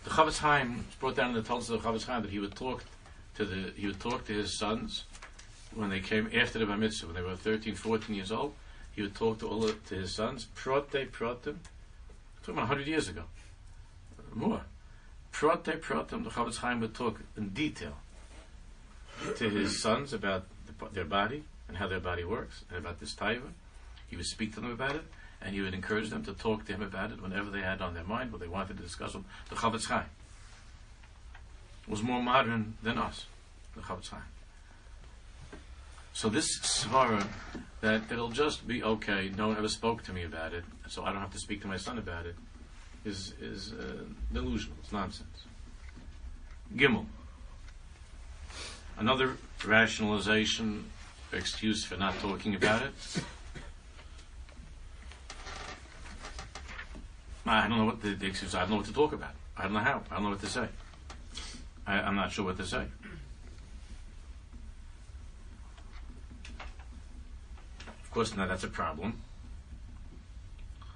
[0.10, 2.56] The Chofetz Chaim brought down in the Talmud of the Chofetz Chaim that he would
[2.56, 2.84] talk
[3.36, 5.04] to the he would talk to his sons
[5.76, 8.56] when they came after the Bar Mitzvah when they were 13, 14 years old.
[8.96, 10.48] He would talk to all of, to his sons.
[10.56, 11.58] Prote protem.
[12.42, 13.26] Talking about hundred years ago,
[14.34, 14.62] more.
[15.32, 16.24] Prote protem.
[16.24, 17.94] The Chofetz Chaim would talk in detail
[19.36, 23.14] to his sons about the, their body and how their body works and about this
[23.14, 23.52] taiva.
[24.08, 25.04] He would speak to them about it
[25.42, 27.94] and he would encourage them to talk to him about it whenever they had on
[27.94, 30.06] their mind what they wanted to discuss with the Chofetz Chaim
[31.88, 33.26] was more modern than us.
[33.76, 34.22] the Chofetz Chaim.
[36.14, 37.26] So this svara
[37.82, 39.32] that it'll just be okay.
[39.38, 41.68] No one ever spoke to me about it, so I don't have to speak to
[41.68, 42.36] my son about it.
[43.06, 44.78] Is is uh, delusional.
[44.82, 45.46] It's nonsense.
[46.76, 47.06] Gimel.
[48.98, 50.84] Another rationalization,
[51.32, 52.94] excuse for not talking about it.
[57.50, 58.54] I don't know what the, the excuse.
[58.54, 59.32] I don't know what to talk about.
[59.58, 60.04] I don't know how.
[60.12, 60.68] I don't know what to say.
[61.88, 62.86] I, I'm not sure what to say.
[68.04, 69.22] Of course, now that's a problem.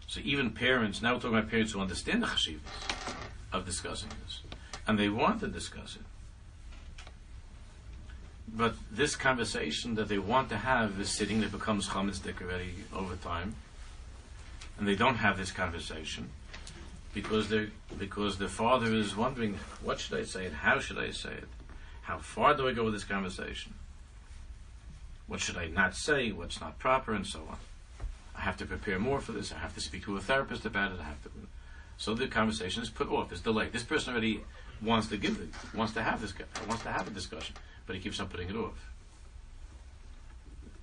[0.07, 2.59] So even parents, now we're talking about parents who understand the chashivas
[3.51, 4.41] of discussing this,
[4.87, 6.03] and they want to discuss it.
[8.47, 13.15] But this conversation that they want to have is sitting that becomes chametz already over
[13.15, 13.55] time,
[14.77, 16.29] and they don't have this conversation
[17.13, 21.11] because they because the father is wondering what should I say and how should I
[21.11, 21.47] say it,
[22.03, 23.73] how far do I go with this conversation,
[25.27, 27.57] what should I not say, what's not proper, and so on.
[28.35, 29.51] I have to prepare more for this.
[29.53, 30.99] I have to speak to a therapist about it.
[30.99, 31.29] I have to.
[31.97, 33.31] So the conversation is put off.
[33.31, 33.71] It's delayed.
[33.71, 34.41] This person already
[34.81, 36.33] wants to give it, wants to have this,
[36.67, 38.89] wants to have a discussion, but he keeps on putting it off.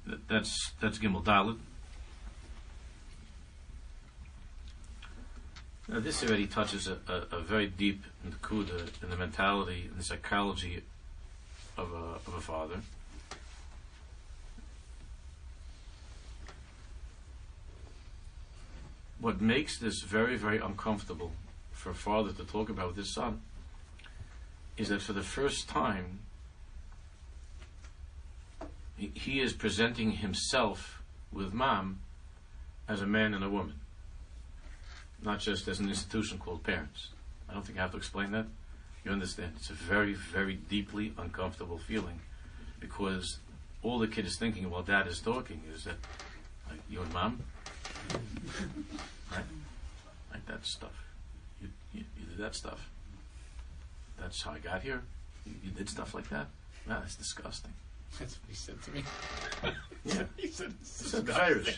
[0.07, 1.59] That- That's that's Gimel Dalit.
[5.91, 10.05] Now this already touches a, a, a very deep nakuda in the mentality and the
[10.05, 10.85] psychology
[11.77, 12.77] of a of a father.
[19.21, 21.33] What makes this very, very uncomfortable
[21.73, 23.41] for a father to talk about with his son
[24.77, 26.21] is that for the first time
[28.97, 31.99] he, he is presenting himself with mom
[32.89, 33.81] as a man and a woman,
[35.23, 37.09] not just as an institution called parents.
[37.49, 38.47] I don't think I have to explain that.
[39.05, 39.53] You understand?
[39.57, 42.21] It's a very, very deeply uncomfortable feeling
[42.79, 43.39] because
[43.83, 45.97] all the kid is thinking while dad is talking is that
[46.69, 47.43] like, you and mom,
[49.33, 49.45] right?
[50.33, 51.05] Like that stuff.
[51.61, 52.89] You, you, you did that stuff.
[54.19, 55.03] That's how I got here.
[55.47, 56.47] You, you did stuff like that.
[56.87, 57.73] That's disgusting.
[58.19, 59.05] That's what he said to me.
[60.05, 60.25] Yeah.
[60.37, 61.75] He said, it's It's a disgusting.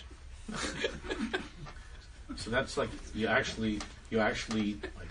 [2.37, 5.09] so that's like you actually, you actually like.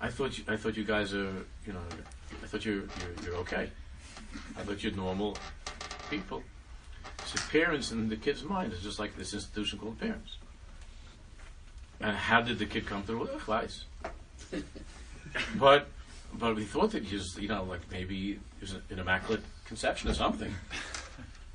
[0.00, 1.32] I thought you, I thought you guys are,
[1.66, 1.80] you know,
[2.42, 3.70] I thought you're you're, you're okay.
[4.56, 5.36] I thought you're normal
[6.10, 6.42] people.
[7.26, 10.36] So parents in the kid's mind is just like this institution called parents.
[12.00, 13.38] And how did the kid come through it?
[13.40, 13.84] Twice.
[15.56, 15.88] but
[16.32, 20.10] but we thought that he was, you know, like maybe he was an immaculate conception
[20.10, 20.54] or something.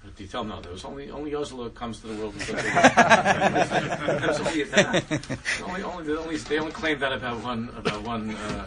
[0.03, 2.33] But you tell him no, there was only only Ozla comes to the world.
[2.35, 5.39] That's only that.
[5.65, 8.65] Only, only, they only they only claim that about one about one uh,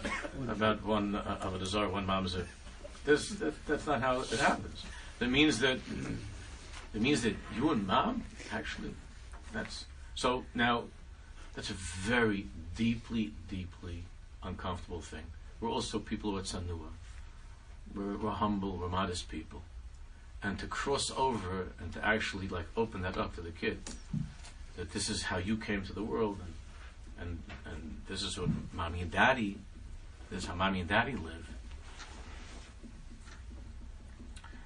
[0.48, 2.46] about one uh, of a desire, one mamzer.
[3.04, 4.84] This that, that's not how it happens.
[5.18, 5.78] That means that
[6.94, 8.94] it means that you and mom actually
[9.52, 10.84] that's so now
[11.54, 12.46] that's a very
[12.76, 14.04] deeply deeply
[14.42, 15.24] uncomfortable thing.
[15.60, 16.92] We're also people who are tsanua.
[17.94, 19.62] We're, we're humble, we're modest people
[20.42, 23.78] and to cross over and to actually like open that up to the kid
[24.76, 26.52] that this is how you came to the world and
[27.18, 29.58] and and this is what mommy and daddy
[30.30, 31.48] this is how mommy and daddy live.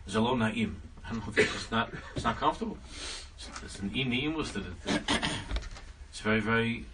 [0.09, 0.77] Zalo na'im.
[1.05, 2.79] I don't know if it's not it's not comfortable.
[3.37, 5.03] It's, it's an inim was that it,
[6.11, 6.87] it's very very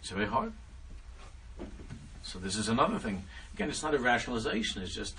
[0.00, 0.52] it's very hard.
[2.22, 3.24] So this is another thing.
[3.54, 5.16] Again it's not a rationalization it's just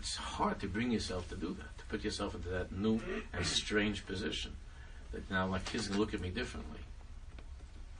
[0.00, 3.00] it's hard to bring yourself to do that, to put yourself into that new
[3.32, 4.52] and strange position.
[5.12, 6.80] That now, like kids can look at me differently.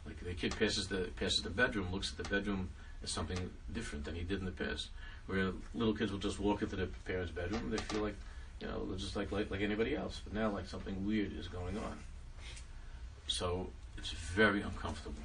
[0.07, 2.71] Like the kid passes the passes the bedroom, looks at the bedroom
[3.03, 4.89] as something different than he did in the past.
[5.27, 8.17] Where little kids will just walk into their parents' bedroom and they feel like,
[8.61, 10.21] you know, they're just like like, like anybody else.
[10.25, 11.99] But now, like something weird is going on.
[13.27, 15.23] So it's very uncomfortable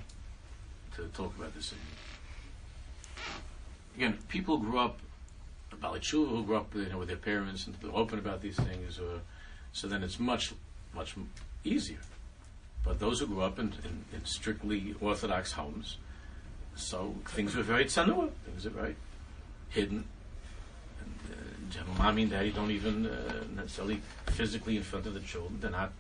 [0.96, 1.74] to talk about this.
[3.96, 5.00] Again, people grew up
[5.82, 8.56] Baalei Teshuva who grew up you know, with their parents and they're open about these
[8.56, 9.22] things, or,
[9.72, 10.54] so then it's much,
[10.94, 11.16] much
[11.64, 12.00] easier.
[12.84, 15.98] But those who grew up in, in, in strictly Orthodox homes,
[16.76, 18.96] so things were very tsanua, things are very
[19.70, 20.06] hidden.
[21.00, 25.60] And uh, mommy and daddy don't even uh, necessarily physically in front of the children.
[25.62, 25.94] They're not,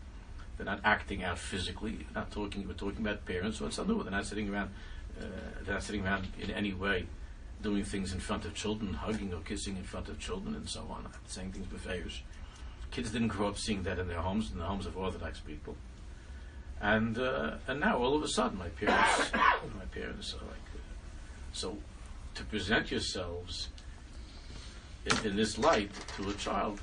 [0.58, 2.06] they're not acting out physically.
[2.14, 2.68] Not talking.
[2.68, 3.62] We're talking about parents.
[3.62, 4.04] It's tsanua.
[4.04, 4.72] They're not sitting around.
[5.20, 5.26] Uh,
[5.64, 7.06] they're not sitting around in any way
[7.64, 10.82] doing things in front of children, hugging or kissing in front of children, and so
[10.92, 12.20] on, saying things befeirs.
[12.92, 15.76] Kids didn't grow up seeing that in their homes, in the homes of Orthodox people.
[16.82, 20.80] And uh, and now all of a sudden, my parents, my parents are like, uh,
[21.54, 21.78] so
[22.36, 23.70] to present yourselves
[25.06, 26.80] in, in this light to a child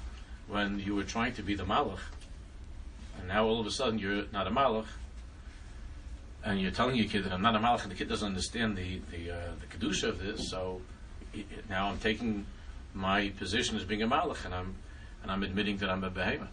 [0.49, 2.01] when you were trying to be the malach,
[3.19, 4.87] and now all of a sudden you're not a malach,
[6.45, 8.77] and you're telling your kid that I'm not a malach, and the kid doesn't understand
[8.77, 10.49] the the, uh, the kedusha of this.
[10.49, 10.81] So
[11.69, 12.47] now I'm taking
[12.95, 14.75] my position as being a malach, and I'm
[15.23, 16.49] and I'm admitting that I'm a behemoth.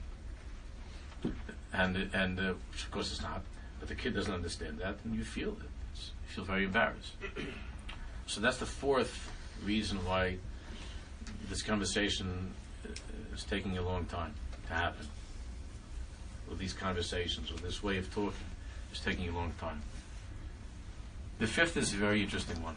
[1.73, 3.41] And and uh, of course it's not,
[3.79, 5.69] but the kid doesn't understand that, and you feel it.
[5.93, 7.13] It's, you feel very embarrassed.
[8.25, 9.31] so that's the fourth
[9.63, 10.38] reason why
[11.49, 12.53] this conversation
[12.85, 12.91] uh,
[13.33, 14.33] is taking a long time
[14.67, 15.07] to happen.
[16.49, 18.47] With these conversations, with this way of talking,
[18.98, 19.82] is taking a long time.
[21.39, 22.76] The fifth is a very interesting one.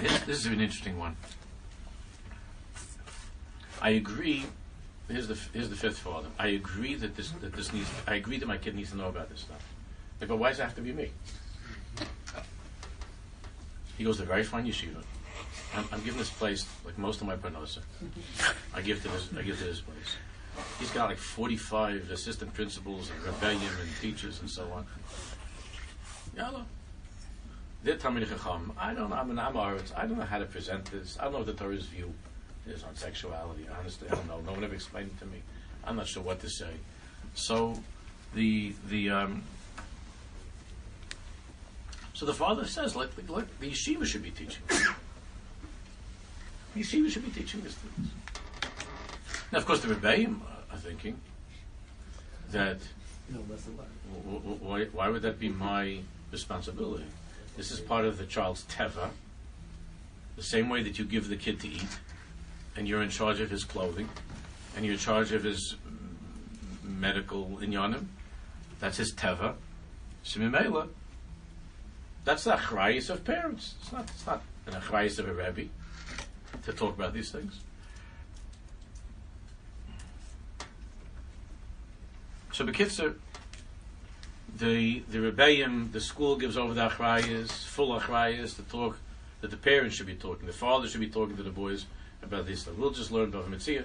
[0.00, 1.16] This, this is an interesting one.
[3.82, 4.44] I agree.
[5.08, 6.28] Here's the here's the fifth father.
[6.38, 7.90] I agree that this that this needs.
[8.06, 9.62] I agree that my kid needs to know about this stuff.
[10.22, 11.10] I go, why does it have to be me?
[13.98, 15.02] He goes to very fine yeshiva.
[15.74, 17.80] I'm, I'm giving this place like most of my parnosa.
[18.74, 19.28] I give to this.
[19.36, 20.16] I give to this place.
[20.78, 24.86] He's got like 45 assistant principals and rebbeim and teachers and so on.
[26.36, 26.64] Yalla.
[27.82, 28.72] They're Talmid Chacham.
[28.78, 29.16] I don't know.
[29.16, 29.96] I'm an Amaritz.
[29.96, 31.16] I don't know how to present this.
[31.18, 32.12] I don't know what the Torah's view
[32.66, 33.66] is on sexuality.
[33.78, 34.40] Honestly, I don't know.
[34.40, 35.42] No one ever explained it to me.
[35.84, 36.72] I'm not sure what to say.
[37.34, 37.80] So,
[38.34, 39.42] the the um,
[42.20, 44.62] so the father says, like, like, like the yeshiva should be teaching.
[44.68, 44.74] the
[46.82, 48.10] yeshiva should be teaching these things.
[49.52, 50.40] Now, of course, the Rebbeim
[50.72, 51.20] are thinking
[52.52, 52.78] that
[54.60, 55.98] why, why would that be my
[56.30, 57.06] responsibility?
[57.56, 59.10] This is part of the child's teva.
[60.36, 61.98] The same way that you give the kid to eat,
[62.76, 64.08] and you're in charge of his clothing,
[64.76, 68.06] and you're in charge of his mm, medical inyanim.
[68.78, 69.54] That's his teva.
[70.24, 70.88] Shemimela.
[72.24, 73.74] That's the achrayis of parents.
[73.80, 74.04] It's not.
[74.04, 75.68] It's not an achrayis of a rebbe
[76.64, 77.60] to talk about these things.
[82.60, 83.14] So Bekitzer,
[84.58, 88.98] the the rebbeim, the school gives over the achrayas, full achrayas, to talk
[89.40, 91.86] that the parents should be talking, the father should be talking to the boys
[92.22, 92.74] about this stuff.
[92.76, 93.84] We'll just learn about Mitzvah,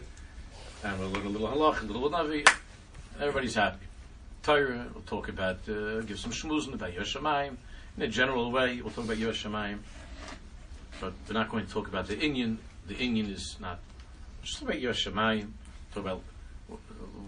[0.83, 2.45] and we'll learn a little halach, a little navi.
[3.17, 3.85] Everybody's happy.
[4.43, 7.55] Torah, we'll talk about, uh, give some shmuzin about Yiras Shamayim.
[7.95, 9.77] In a general way, we'll talk about Yiras Shamayim.
[10.99, 12.57] But we're not going to talk about the inyan.
[12.87, 13.79] The inyan is not,
[14.43, 15.51] just about Yiras Shamayim.
[15.93, 16.21] Talk about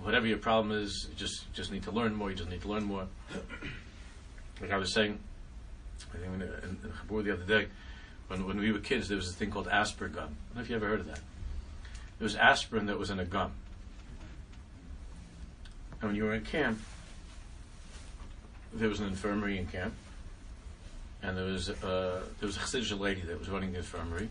[0.02, 2.68] whatever your problem is, you just, just need to learn more, you just need to
[2.68, 3.08] learn more.
[4.62, 5.20] Like I was saying,
[6.14, 7.68] I think in, in, Chabur the other day,
[8.28, 10.24] when, when we were kids, there was a thing called aspirin gum.
[10.24, 11.20] I don't know if you ever heard of that.
[12.20, 13.52] There was aspirin that was in a gum.
[16.02, 16.80] And when you were in camp,
[18.74, 19.94] there was an infirmary in camp,
[21.24, 24.30] and there was uh, there was a lady that was running the infirmary.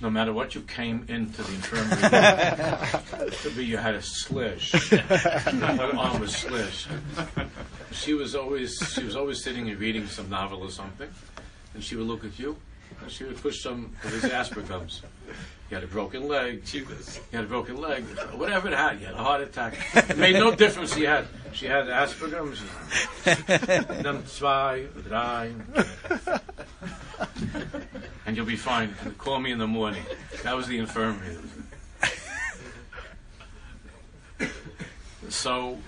[0.00, 1.98] No matter what you came into the infirmary,
[3.26, 6.86] it could be you had a slish, one arm was slish.
[7.92, 11.08] She was always she was always sitting and reading some novel or something,
[11.74, 12.56] and she would look at you,
[13.02, 15.02] and she would push some of his aspergums.
[15.70, 16.62] You had a broken leg.
[16.72, 16.84] You
[17.32, 18.02] had a broken leg.
[18.34, 19.74] Whatever it had, you had a heart attack.
[19.94, 20.94] It made no difference.
[20.94, 22.60] She had she had aspergums.
[24.02, 25.52] Dann zwei, drei.
[28.30, 28.94] And you'll be fine.
[29.02, 30.04] And call me in the morning.
[30.44, 31.36] That was the infirmary.
[35.28, 35.78] So,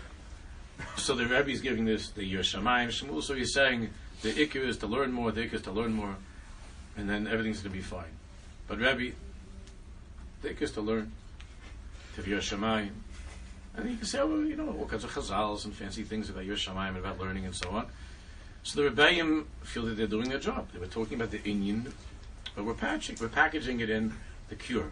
[0.96, 3.22] so the Rebbe is giving this the Yiras Shamayim Shmuel.
[3.22, 3.90] So he's saying
[4.22, 5.30] the ikir is to learn more.
[5.30, 6.16] The ikir is to learn more,
[6.96, 8.10] and then everything's going to be fine.
[8.66, 9.14] But Rebbe,
[10.42, 11.12] the ikir is to learn
[12.16, 12.90] to Yiras Shamayim.
[13.76, 16.42] And you can say, well, you know, all kinds of chazals and fancy things about
[16.42, 17.86] Yiras Shamayim and about learning and so on.
[18.64, 20.72] So the Rebbeim feel that they're doing their job.
[20.72, 21.92] They were talking about the Inyan,
[22.54, 24.12] but we're patching, we're packaging it in
[24.48, 24.90] the cure.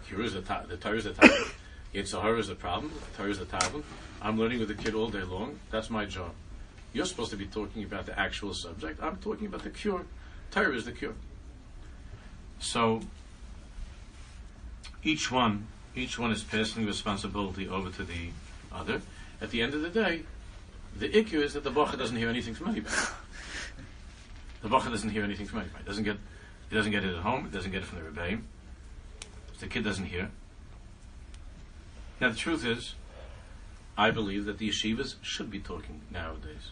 [0.00, 1.48] The cure is the the Torah is the tablet.
[1.94, 2.92] Yetzer Hara is the problem.
[3.12, 3.84] The Torah is the tablet.
[4.20, 5.58] I'm learning with the kid all day long.
[5.70, 6.32] That's my job.
[6.92, 9.02] You're supposed to be talking about the actual subject.
[9.02, 10.04] I'm talking about the cure.
[10.50, 11.14] Torah is the cure.
[12.58, 13.02] So
[15.02, 18.30] each one, each one is passing responsibility over to the
[18.72, 19.02] other.
[19.40, 20.22] At the end of the day,
[20.98, 22.96] the issue is that the bacha doesn't hear anything from anybody.
[24.62, 25.84] The bacha doesn't hear anything from anybody.
[25.84, 26.16] Doesn't get,
[26.68, 27.44] he doesn't get it at home.
[27.44, 28.42] He doesn't get it from the rebbeim.
[29.60, 30.30] The kid doesn't hear.
[32.20, 32.94] Now the truth is,
[33.96, 36.70] I believe that the yeshivas should be talking nowadays,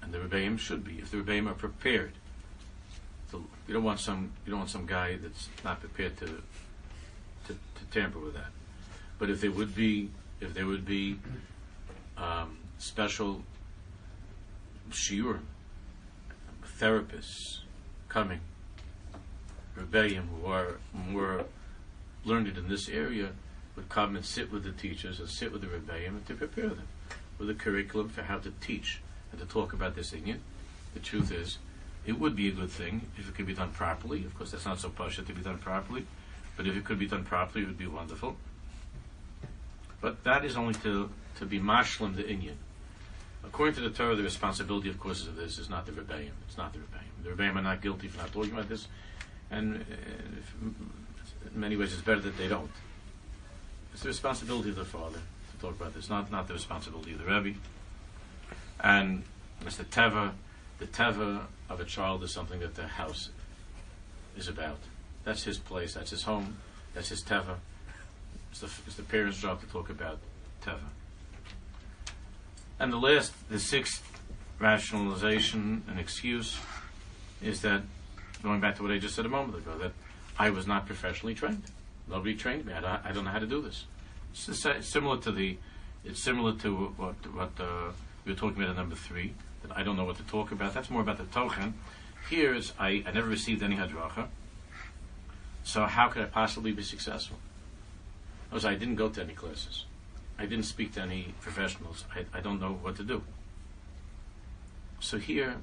[0.00, 2.12] and the rebbeim should be if the rebbeim are prepared.
[3.32, 7.84] You don't want some you don't want some guy that's not prepared to, to to
[7.90, 8.50] tamper with that.
[9.18, 10.10] But if there would be
[10.40, 11.18] if there would be
[12.16, 13.42] um, special
[14.90, 15.40] shiur,
[16.78, 17.60] therapists
[18.08, 18.40] coming,
[19.76, 21.44] rebbeim who are more
[22.24, 23.30] learned in this area
[23.74, 26.68] would come and sit with the teachers and sit with the rebbeim and to prepare
[26.68, 26.88] them
[27.38, 29.00] with a curriculum for how to teach
[29.30, 30.38] and to talk about this inyan.
[30.94, 31.58] The truth is,
[32.06, 34.24] it would be a good thing if it could be done properly.
[34.24, 36.06] Of course, that's not so pasha to be done properly,
[36.56, 38.36] but if it could be done properly, it would be wonderful.
[40.00, 42.56] But that is only to, to be mashlim the inyan.
[43.44, 46.30] According to the Torah, the responsibility, of course, of this is not the rebbeim.
[46.48, 47.24] It's not the rebbeim.
[47.24, 48.88] The rebbeim are not guilty for not talking about this,
[49.50, 49.84] and uh,
[50.60, 52.70] in many ways, it's better that they don't.
[53.92, 57.18] It's the responsibility of the father to talk about this, not not the responsibility of
[57.18, 57.58] the rebbe.
[58.80, 59.24] And
[59.64, 60.32] it's the teva.
[60.78, 63.30] The teva of a child is something that the house
[64.36, 64.78] is about.
[65.24, 65.94] That's his place.
[65.94, 66.58] That's his home.
[66.94, 67.56] That's his teva.
[68.50, 70.18] It's the, it's the parents' job to talk about
[70.62, 70.88] teva.
[72.78, 74.02] And the last, the sixth
[74.58, 76.58] rationalization and excuse
[77.42, 77.82] is that,
[78.42, 79.92] going back to what I just said a moment ago, that
[80.38, 81.64] I was not professionally trained.
[82.08, 82.72] Nobody trained me.
[82.72, 83.84] I don't, I don't know how to do this.
[84.32, 85.56] It's similar to the,
[86.04, 87.90] it's similar to what what uh,
[88.24, 89.32] we were talking about at number three.
[89.62, 90.74] That I don't know what to talk about.
[90.74, 91.72] That's more about the tochen.
[92.28, 94.28] Here is I, I never received any hadracha.
[95.64, 97.38] So how could I possibly be successful?
[98.48, 99.86] Because I didn't go to any classes.
[100.38, 102.04] I didn't speak to any professionals.
[102.14, 103.22] I, I don't know what to do.
[105.00, 105.56] So here,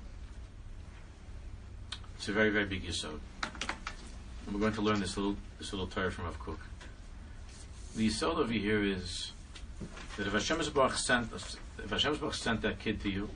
[2.24, 3.19] it's a very, very big yisod.
[3.41, 6.59] And we're going to learn this little, this little Torah from Rav Kook.
[7.97, 9.34] The yisod over here is
[10.15, 13.30] that if Hashem Baruch sent, if Hashem Baruch sent that kid to you,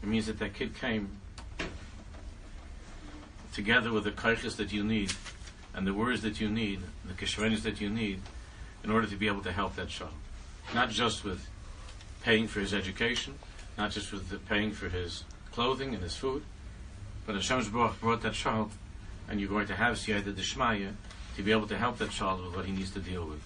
[0.00, 1.10] it means that that kid came
[3.52, 5.12] together with the kaiches that you need
[5.74, 8.20] and the words that you need, the kishrenis that you need,
[8.84, 10.12] in order to be able to help that child.
[10.72, 11.48] Not just with
[12.22, 13.34] paying for his education,
[13.76, 16.44] not just with paying for his clothing and his food,
[17.28, 18.70] but Hashem Baruch brought that child,
[19.28, 20.94] and you're going to have Siyata Dishmaya
[21.36, 23.42] to be able to help that child with what he needs to deal with.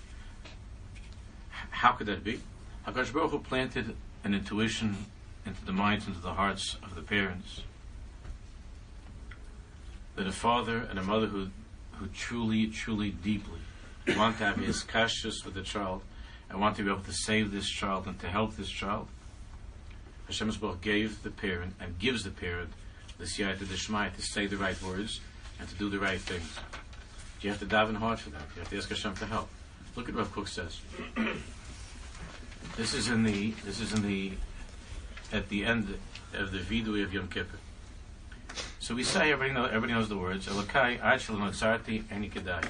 [1.50, 2.40] How could that be?
[2.86, 5.06] Hakadosh Baruch Hu planted an intuition
[5.44, 7.62] into the minds, into the hearts of the parents,
[10.14, 11.48] that a father and a mother who,
[11.94, 13.58] who truly, truly, deeply
[14.16, 16.02] want to have his kashus with the child
[16.48, 19.08] and want to be able to save this child and to help this child.
[20.26, 22.70] Hashem Yisrael gave the parent and gives the parent
[23.18, 25.20] the siyata deshmai to say the right words
[25.58, 26.58] and to do the right things.
[27.40, 28.42] You have to daven hard for that.
[28.54, 29.48] You have to ask Hashem for help.
[29.96, 30.80] Look at what Kook says.
[32.76, 34.32] this is in the this is in the
[35.32, 35.98] at the end
[36.34, 37.58] of the vidui of Yom Kippur.
[38.78, 42.64] So we say everybody everybody knows the words Elokai Achel Notzarti Eni Kedai.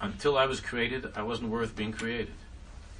[0.00, 2.34] Until I was created, I wasn't worth being created.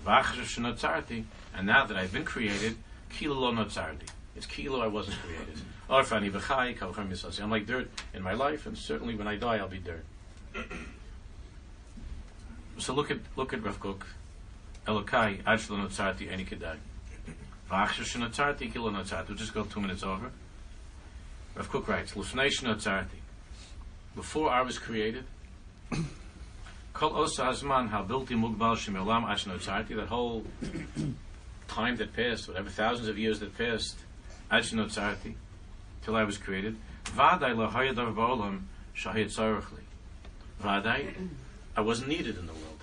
[0.07, 2.77] And now that I've been created,
[3.11, 4.09] kilo lo notzarti.
[4.39, 5.59] It's kilo I wasn't created.
[5.91, 7.43] Orfani v'chai kalchem yisasi.
[7.43, 10.05] I'm like dirt in my life, and certainly when I die, I'll be dirt.
[12.78, 14.07] so look at look at Rav Kook.
[14.86, 16.76] Elokai achlo notzarti eni kedai.
[17.68, 19.30] V'achar shenotzarti kilo notzarti.
[19.30, 20.30] We'll just go two minutes over.
[21.57, 23.18] Rav Kook writes, Lufnei shenotzarti.
[24.14, 25.24] Before I was created,
[26.93, 30.45] Kol osa hazman habilti mugbal shemelam ashnotzarti, that whole
[31.66, 33.99] time that passed, whatever thousands of years that passed,
[34.51, 35.34] ashnotzarti,
[36.03, 38.62] till I was created, vadai lahayadav ba'olam
[38.96, 39.82] shahid tzarechli.
[40.62, 41.14] Vadai,
[41.76, 42.82] I wasn't needed in the world.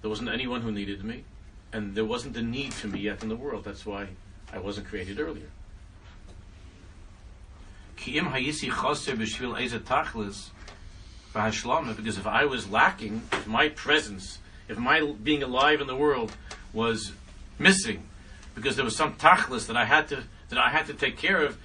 [0.00, 1.24] There wasn't anyone who needed me,
[1.72, 3.64] and there wasn't a need for me yet in the world.
[3.64, 4.08] That's why
[4.52, 5.48] I wasn't created earlier.
[7.96, 8.68] Ki im hayisi
[11.96, 14.38] because if I was lacking, if my presence,
[14.68, 16.32] if my being alive in the world
[16.72, 17.12] was
[17.58, 18.02] missing,
[18.54, 21.42] because there was some tachlis that I had to that I had to take care
[21.42, 21.58] of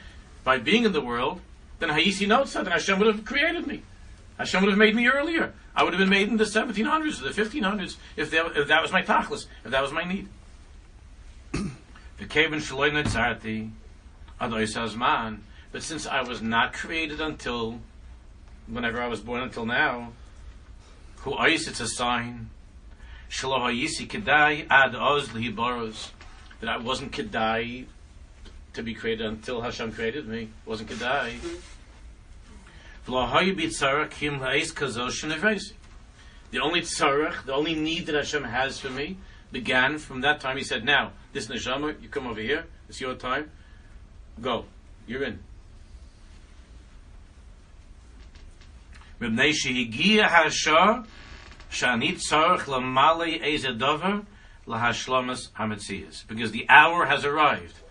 [0.43, 1.41] by being in the world,
[1.79, 3.83] then Hayisi Notza, then Hashem would have created me.
[4.37, 5.53] Hashem would have made me earlier.
[5.75, 8.81] I would have been made in the 1700s or the 1500s if that, if that
[8.81, 10.27] was my tachlis, if that was my need.
[15.71, 17.79] But since I was not created until
[18.67, 20.13] whenever I was born until now,
[21.17, 22.49] who ice it's a sign.
[26.59, 27.85] That I wasn't kedai
[28.76, 30.48] to be created until Hashem created me.
[30.64, 31.38] wasn't kedai.
[33.06, 35.72] V'lo hayi b'tzarach kim ha'is kazosh shenevesi.
[36.50, 39.16] The only tzarach, the only need that Hashem has for me,
[39.50, 40.56] began from that time.
[40.56, 42.66] He said, "Now, this neshama, you come over here.
[42.88, 43.50] It's your time.
[44.40, 44.66] Go.
[45.06, 45.40] You're in."
[49.20, 51.00] מפני שהגיע השעה
[51.70, 54.20] שאני צריך למלא איזה דבר
[54.66, 56.24] להשלמת המציאות.
[56.28, 57.82] Because the hour has arrived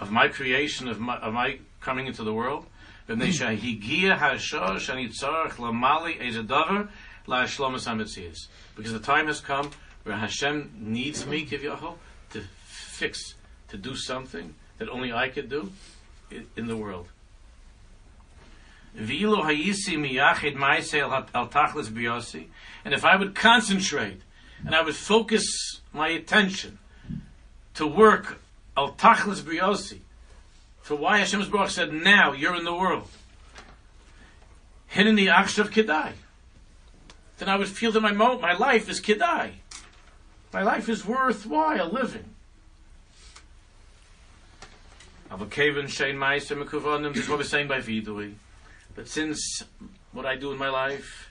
[0.00, 2.66] of my creation, of my, of my coming into the world.
[3.08, 3.44] B'nei hmm.
[3.44, 6.88] shahigia hashosh ani tzarech lamali eze davar
[7.26, 8.48] la'ashlomas hametzias.
[8.76, 9.70] Because the time has come
[10.04, 11.96] where Hashem needs me, Kivyahol,
[12.30, 13.34] to fix,
[13.68, 15.72] to do something that only I could do
[16.56, 17.08] in the world.
[18.96, 22.46] V'ilo hayisi miyachid ma'aseh al- al tachlis biyosi.
[22.84, 24.22] And if I would concentrate
[24.64, 26.78] and I would focus my attention
[27.74, 28.40] to work
[28.78, 29.98] al tachlis biyosi,
[30.82, 33.08] for why Hashem's Baruch said, now you're in the world.
[34.86, 36.12] Hidden the akshav kedai.
[37.38, 39.50] Then I would feel that my mo- my life is kedai.
[40.52, 42.24] My life is worthwhile living.
[45.30, 47.12] Avakavan shein ma'aseh mekuvanim.
[47.12, 48.34] This is what we're saying by vidui.
[48.94, 49.64] But since
[50.12, 51.30] what I do in my life,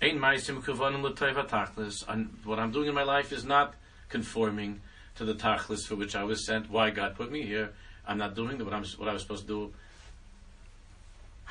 [0.00, 3.74] ain't ma'aseh mekuvanim l'toiv tachlis, and what I'm doing in my life is not
[4.08, 4.80] conforming
[5.16, 6.70] to the tachlis for which I was sent.
[6.70, 7.72] Why God put me here?
[8.06, 9.72] I'm not doing what I'm what I was supposed to do.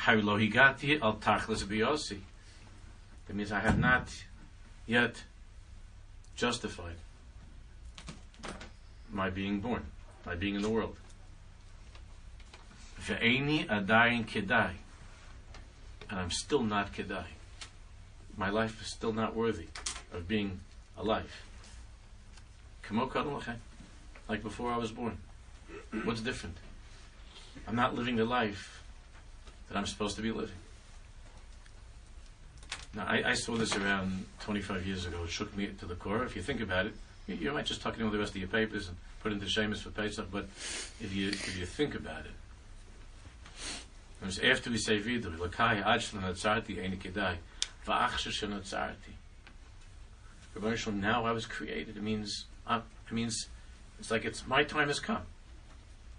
[0.07, 2.19] Lo al tachlis biyosi.
[3.27, 4.09] That means I have not
[4.87, 5.23] yet
[6.35, 6.95] justified
[9.11, 9.85] my being born,
[10.25, 10.97] my being in the world.
[12.99, 14.71] Ve'eni adayin kedai.
[16.09, 17.25] And I'm still not kedai.
[18.37, 19.67] My life is still not worthy
[20.13, 20.59] of being
[20.97, 21.31] alive.
[24.29, 25.17] Like before I was born.
[26.03, 26.57] What's different?
[27.67, 28.83] I'm not living the life
[29.69, 30.55] that I'm supposed to be living.
[32.93, 35.23] Now, I, I saw this around 25 years ago.
[35.23, 36.25] It shook me to the core.
[36.25, 36.93] If you think about it,
[37.27, 39.31] you, you might just tuck it in with the rest of your papers and put
[39.31, 40.45] it into shaimos for Pesach, but
[40.99, 42.31] if you, if you think about it,
[44.23, 47.35] it after we say vidui, Lakai Ajlan Atzarti Eini Kedai,
[47.87, 49.13] Va'achshash Atzarti.
[50.53, 51.97] Rabbi Shalom, now I was created.
[51.97, 53.47] It means, uh, it means,
[53.99, 55.23] it's like it's my time has come.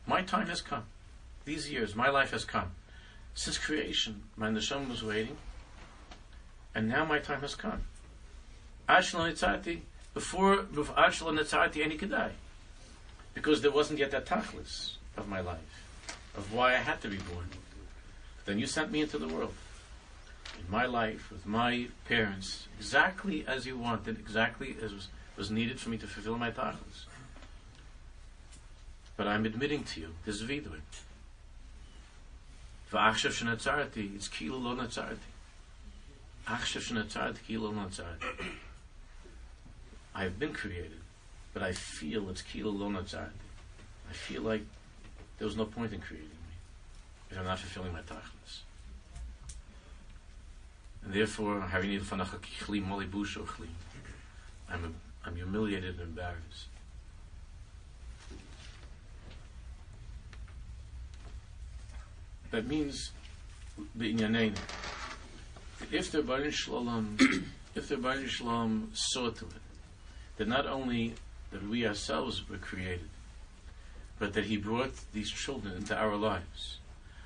[0.06, 0.84] My time has come.
[1.44, 2.72] These years, my life has come.
[3.34, 5.36] Since creation, my neshama was waiting,
[6.74, 7.82] and now my time has come.
[8.88, 9.80] Ashla Nitzati,
[10.14, 12.30] before Ashla Nitzati any Kedai.
[13.34, 15.84] Because there wasn't yet that tachlis of my life,
[16.36, 17.48] of why I had to be born.
[18.44, 19.54] Then you sent me into the world.
[20.58, 25.80] In my life, with my parents, exactly as you wanted, exactly as was, was needed
[25.80, 27.06] for me to fulfill my tachlis.
[29.16, 30.80] But I'm admitting to you, this is vidui.
[32.90, 35.16] V'achshav shenatzarti, it's kilo lo natzarti.
[36.46, 38.24] Achshav shenatzarti, kilo lo natzarti.
[40.14, 41.00] I've been created,
[41.54, 43.30] but I feel it's kilo lo natzarti.
[44.10, 44.66] I feel like
[45.38, 46.54] there was no point in creating me
[47.30, 48.60] if I'm not fulfilling my tachlis.
[51.04, 52.40] And therefore, having fanacha
[55.24, 56.66] I'm humiliated and embarrassed.
[62.50, 63.12] That means.
[65.90, 67.16] If the Baruch Shalom,
[67.74, 69.62] if the Baruch Shalom saw to it,
[70.36, 71.14] that not only
[71.50, 73.08] that we ourselves were created,
[74.18, 76.78] but that He brought these children into our lives.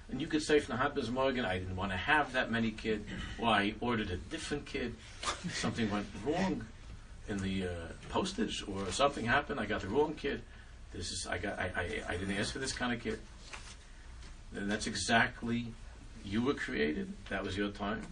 [0.08, 3.08] And you could say from the Morgan, I didn't want to have that many kids.
[3.38, 4.94] Why I ordered a different kid.
[5.52, 6.64] Something went wrong
[7.28, 7.70] in the uh,
[8.08, 9.60] postage, or something happened.
[9.60, 10.42] I got the wrong kid.
[10.92, 13.18] This is I got I, I, I didn't ask for this kind of kid.
[14.54, 15.66] And that's exactly
[16.24, 17.12] you were created.
[17.28, 18.02] That was your time,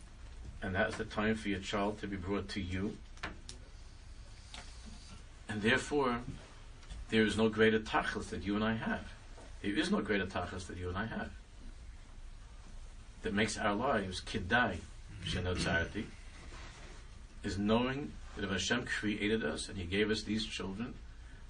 [0.62, 2.96] and that was the time for your child to be brought to you.
[5.48, 6.20] And therefore,
[7.10, 9.04] there is no greater tachlis that you and I have.
[9.62, 11.30] There is no greater tachlis that you and I have.
[13.22, 14.78] That makes our lives kidai,
[15.24, 16.04] shenotzarti,
[17.42, 20.94] is knowing that if Hashem created us and He gave us these children,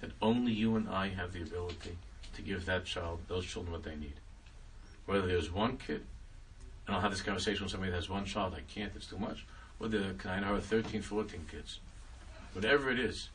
[0.01, 1.97] that only you and I have the ability
[2.35, 4.13] to give that child, those children, what they need.
[5.05, 6.03] Whether there's one kid,
[6.85, 9.17] and I'll have this conversation with somebody that has one child, I can't, it's too
[9.17, 9.45] much.
[9.77, 11.79] Whether can I have 13, 14 kids.
[12.53, 13.29] Whatever it is,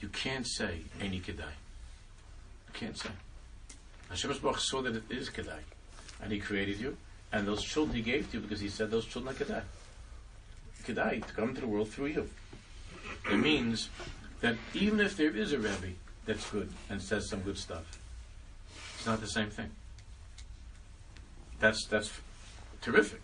[0.00, 1.52] you can't say any kedai.
[2.66, 3.10] You can't say.
[4.08, 5.60] Hashem saw that it is kedai,
[6.22, 6.96] and He created you,
[7.32, 9.62] and those children He gave to you because He said those children are kedai.
[10.84, 12.28] Kedai to come to the world through you.
[13.30, 13.90] It means
[14.40, 17.98] that even if there is a Rebbe that's good and says some good stuff,
[18.94, 19.70] it's not the same thing.
[21.58, 22.10] That's that's
[22.82, 23.20] terrific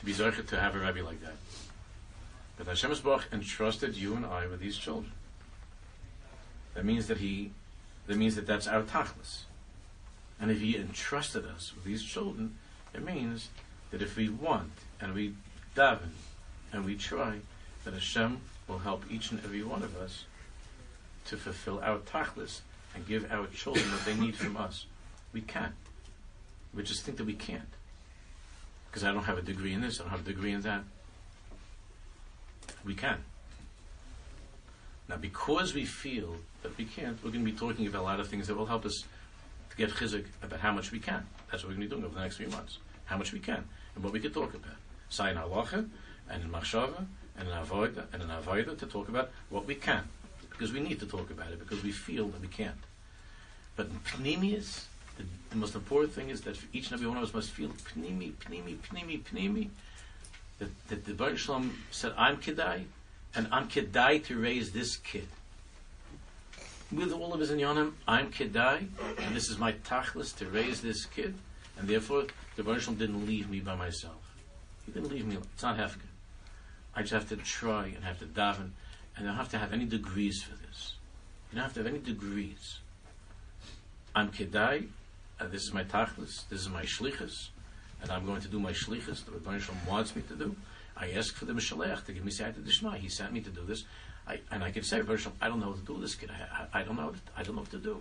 [0.00, 1.36] to be zeichet to have a Rebbe like that.
[2.56, 5.12] But Hashem Baruch entrusted you and I with these children.
[6.74, 7.50] That means that he,
[8.06, 9.42] that means that that's our tachlis.
[10.40, 12.56] And if he entrusted us with these children,
[12.94, 13.48] it means
[13.90, 15.34] that if we want and we
[15.76, 16.10] daven
[16.72, 17.38] and we try,
[17.84, 18.40] that Hashem
[18.72, 20.24] will help each and every one of us
[21.26, 22.60] to fulfill our tachlis
[22.94, 24.86] and give our children what they need from us,
[25.32, 25.72] we can.
[26.74, 27.68] We just think that we can't.
[28.90, 30.84] Because I don't have a degree in this, I don't have a degree in that.
[32.84, 33.18] We can.
[35.08, 38.20] Now, because we feel that we can't, we're going to be talking about a lot
[38.20, 39.04] of things that will help us
[39.70, 41.26] to get chizik about how much we can.
[41.50, 42.78] That's what we're going to be doing over the next few months.
[43.04, 43.64] How much we can
[43.94, 44.76] and what we can talk about.
[45.10, 45.88] Say in halacha
[46.30, 47.06] and in machshava
[47.38, 50.04] and an avoida and in avoida to talk about what we can
[50.50, 52.76] because we need to talk about it because we feel that we can't.
[53.74, 54.84] But in pnimius,
[55.16, 57.70] the, the most important thing is that each and every one of us must feel
[57.70, 59.68] pnimi, pnimi, pnimi, pnimi.
[60.58, 62.84] That, that the Baruch Shalom said, I'm kedai,
[63.34, 65.26] and I'm kedai to raise this kid.
[66.92, 68.86] With all of his inyanim, I'm kedai,
[69.18, 71.34] and this is my tachlis to raise this kid,
[71.78, 72.26] and therefore
[72.56, 74.20] the Baruch Shalom didn't leave me by myself.
[74.86, 75.38] He didn't leave me.
[75.54, 76.11] It's not hefker.
[76.94, 78.70] I just have to try and have to daven,
[79.16, 80.94] and I don't have to have any degrees for this.
[81.50, 82.78] You don't have to have any degrees.
[84.14, 84.88] I'm kedai,
[85.40, 87.48] and this is my tachlis, this is my shlichus,
[88.02, 90.54] and I'm going to do my shlichus that Ribono Shel Olam wants me to do.
[90.96, 92.98] I ask for the Mishalech to give me Siyata Dishma.
[92.98, 93.84] He sent me to do this.
[94.26, 96.02] I, and I can say, Ribono Shel Olam, I don't know what to do with
[96.02, 96.30] this kid.
[96.30, 97.06] I, I, I don't know.
[97.06, 98.00] What, I don't know what to do.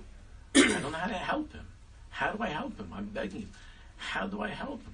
[0.56, 1.66] I don't know how to help him.
[2.10, 2.92] How do I help him?
[2.94, 3.48] I'm begging you.
[3.98, 4.94] How do I help him?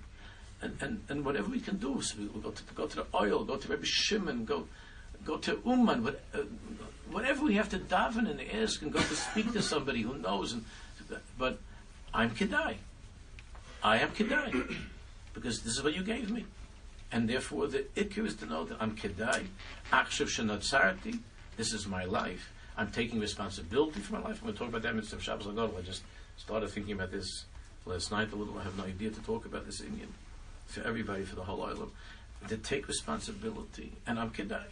[0.61, 3.45] And, and, and whatever we can do, so we'll go to, go to the ohel,
[3.45, 4.67] go to Rabbi Shimon, go
[5.23, 6.39] go to Uman, uh,
[7.11, 10.17] whatever we have to daven and the ask and go to speak to somebody who
[10.17, 10.53] knows.
[10.53, 10.63] And,
[11.37, 11.59] but
[12.13, 12.75] I'm Kedai.
[13.83, 14.75] I am Kedai.
[15.33, 16.45] Because this is what you gave me.
[17.11, 19.45] And therefore, the ikir is to know that I'm Kedai.
[19.91, 21.19] Akshav Shanatsarti.
[21.55, 22.51] This is my life.
[22.77, 24.37] I'm taking responsibility for my life.
[24.41, 25.47] I'm going to talk about that in Motzei Shabbos.
[25.47, 26.03] I just
[26.37, 27.45] started thinking about this
[27.85, 28.57] last night a little.
[28.59, 30.26] I have no idea to talk about this in inyan.
[30.67, 31.91] For everybody, for the whole island.
[32.49, 33.93] To take responsibility.
[34.05, 34.63] And I'm Kedai.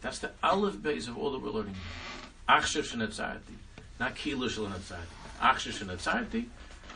[0.00, 1.76] That's the olive base of all that we're learning.
[2.48, 3.56] Achshav Shanatsarti.
[3.98, 5.40] Not Kilu Shanatsarti.
[5.40, 6.46] Achshav Shanatsarti.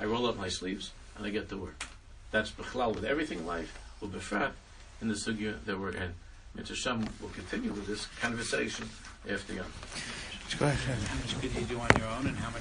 [0.01, 1.85] I roll up my sleeves and I get to work.
[2.31, 4.53] That's Bechlal with everything in life, will befrat
[5.01, 6.15] in the sugya that we're in.
[6.57, 6.75] Mr.
[6.75, 8.89] Shem will continue with this conversation
[9.29, 9.67] after Yom.
[10.59, 10.99] Go ahead.
[10.99, 12.57] How much could you do on your own, and how much